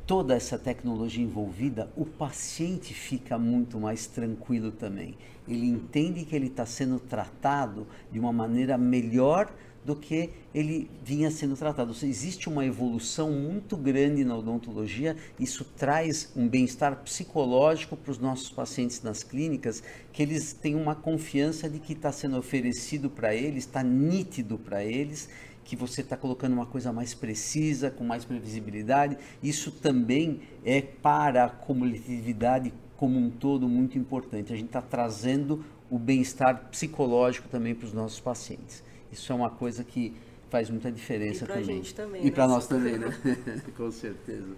toda 0.05 0.33
essa 0.35 0.57
tecnologia 0.57 1.23
envolvida, 1.23 1.91
o 1.95 2.05
paciente 2.05 2.93
fica 2.93 3.37
muito 3.37 3.79
mais 3.79 4.05
tranquilo 4.07 4.71
também. 4.71 5.15
Ele 5.47 5.65
entende 5.65 6.25
que 6.25 6.35
ele 6.35 6.47
está 6.47 6.65
sendo 6.65 6.99
tratado 6.99 7.87
de 8.11 8.19
uma 8.19 8.31
maneira 8.31 8.77
melhor 8.77 9.51
do 9.85 9.95
que 9.95 10.29
ele 10.53 10.89
vinha 11.03 11.29
sendo 11.29 11.57
tratado. 11.57 11.93
Seja, 11.93 12.09
existe 12.09 12.47
uma 12.47 12.65
evolução 12.65 13.31
muito 13.31 13.75
grande 13.75 14.23
na 14.23 14.37
odontologia, 14.37 15.15
isso 15.39 15.65
traz 15.77 16.31
um 16.35 16.47
bem-estar 16.47 16.95
psicológico 17.03 17.97
para 17.97 18.11
os 18.11 18.17
nossos 18.17 18.49
pacientes 18.49 19.01
nas 19.01 19.23
clínicas, 19.23 19.83
que 20.11 20.23
eles 20.23 20.53
têm 20.53 20.75
uma 20.75 20.95
confiança 20.95 21.69
de 21.69 21.79
que 21.79 21.93
está 21.93 22.11
sendo 22.11 22.37
oferecido 22.37 23.09
para 23.09 23.35
eles, 23.35 23.65
está 23.65 23.83
nítido 23.83 24.57
para 24.57 24.83
eles 24.83 25.29
que 25.63 25.75
você 25.75 26.01
está 26.01 26.17
colocando 26.17 26.53
uma 26.53 26.65
coisa 26.65 26.91
mais 26.91 27.13
precisa, 27.13 27.89
com 27.89 28.03
mais 28.03 28.25
previsibilidade. 28.25 29.17
Isso 29.41 29.71
também 29.71 30.41
é 30.65 30.81
para 30.81 31.45
a 31.45 31.49
comunidade 31.49 32.73
como 32.97 33.17
um 33.19 33.29
todo 33.29 33.67
muito 33.67 33.97
importante. 33.97 34.53
A 34.53 34.55
gente 34.55 34.67
está 34.67 34.81
trazendo 34.81 35.63
o 35.89 35.97
bem-estar 35.97 36.69
psicológico 36.69 37.47
também 37.47 37.75
para 37.75 37.85
os 37.85 37.93
nossos 37.93 38.19
pacientes. 38.19 38.83
Isso 39.11 39.31
é 39.31 39.35
uma 39.35 39.49
coisa 39.49 39.83
que 39.83 40.13
faz 40.49 40.69
muita 40.69 40.91
diferença 40.91 41.45
e 41.45 41.47
também. 41.47 41.63
Gente 41.63 41.95
também. 41.95 42.21
E 42.21 42.25
né? 42.25 42.31
para 42.31 42.47
nós 42.47 42.67
também, 42.67 42.97
né? 42.97 43.13
com 43.75 43.91
certeza. 43.91 44.55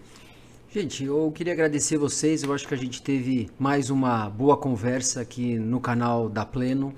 Gente, 0.69 1.05
eu 1.05 1.31
queria 1.33 1.53
agradecer 1.53 1.97
vocês. 1.97 2.43
Eu 2.43 2.53
acho 2.53 2.67
que 2.67 2.73
a 2.73 2.77
gente 2.77 3.01
teve 3.01 3.49
mais 3.57 3.89
uma 3.89 4.29
boa 4.29 4.57
conversa 4.57 5.21
aqui 5.21 5.57
no 5.57 5.79
canal 5.79 6.27
da 6.27 6.45
Pleno. 6.45 6.93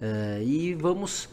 É, 0.00 0.42
e 0.42 0.72
vamos 0.74 1.28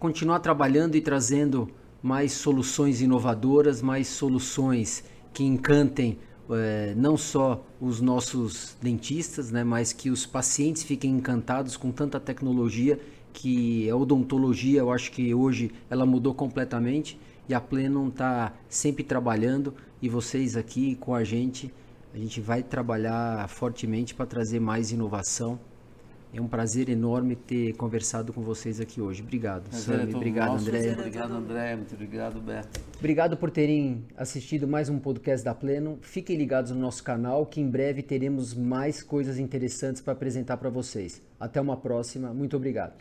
continuar 0.00 0.38
trabalhando 0.38 0.96
e 0.96 1.00
trazendo 1.02 1.68
mais 2.02 2.32
soluções 2.32 3.02
inovadoras, 3.02 3.82
mais 3.82 4.08
soluções 4.08 5.04
que 5.32 5.44
encantem 5.44 6.18
é, 6.50 6.94
não 6.96 7.18
só 7.18 7.62
os 7.78 8.00
nossos 8.00 8.76
dentistas, 8.80 9.50
né, 9.50 9.62
mas 9.62 9.92
que 9.92 10.10
os 10.10 10.24
pacientes 10.24 10.82
fiquem 10.82 11.12
encantados 11.12 11.76
com 11.76 11.92
tanta 11.92 12.18
tecnologia 12.18 12.98
que 13.32 13.88
a 13.90 13.94
odontologia, 13.94 14.80
eu 14.80 14.90
acho 14.90 15.12
que 15.12 15.34
hoje 15.34 15.70
ela 15.90 16.06
mudou 16.06 16.34
completamente 16.34 17.20
e 17.46 17.52
a 17.52 17.60
Plenum 17.60 18.08
está 18.08 18.54
sempre 18.70 19.04
trabalhando 19.04 19.74
e 20.00 20.08
vocês 20.08 20.56
aqui 20.56 20.96
com 20.96 21.14
a 21.14 21.22
gente, 21.22 21.72
a 22.12 22.16
gente 22.16 22.40
vai 22.40 22.62
trabalhar 22.62 23.46
fortemente 23.50 24.14
para 24.14 24.24
trazer 24.24 24.60
mais 24.60 24.90
inovação 24.90 25.60
é 26.32 26.40
um 26.40 26.46
prazer 26.46 26.88
enorme 26.88 27.34
ter 27.34 27.72
conversado 27.74 28.32
com 28.32 28.42
vocês 28.42 28.80
aqui 28.80 29.00
hoje. 29.00 29.22
Obrigado, 29.22 29.68
Prazer, 29.68 30.00
Sami. 30.00 30.14
Obrigado, 30.14 30.58
André. 30.58 30.92
Obrigado, 30.92 31.32
André. 31.34 31.76
Muito 31.76 31.94
obrigado, 31.94 32.40
Beto. 32.40 32.80
Obrigado 32.98 33.36
por 33.36 33.50
terem 33.50 34.04
assistido 34.16 34.68
mais 34.68 34.88
um 34.88 34.98
podcast 34.98 35.44
da 35.44 35.54
Pleno. 35.54 35.98
Fiquem 36.02 36.36
ligados 36.36 36.70
no 36.70 36.78
nosso 36.78 37.02
canal, 37.02 37.46
que 37.46 37.60
em 37.60 37.68
breve 37.68 38.02
teremos 38.02 38.54
mais 38.54 39.02
coisas 39.02 39.38
interessantes 39.38 40.00
para 40.00 40.12
apresentar 40.12 40.56
para 40.56 40.70
vocês. 40.70 41.20
Até 41.38 41.60
uma 41.60 41.76
próxima. 41.76 42.32
Muito 42.32 42.56
obrigado. 42.56 42.94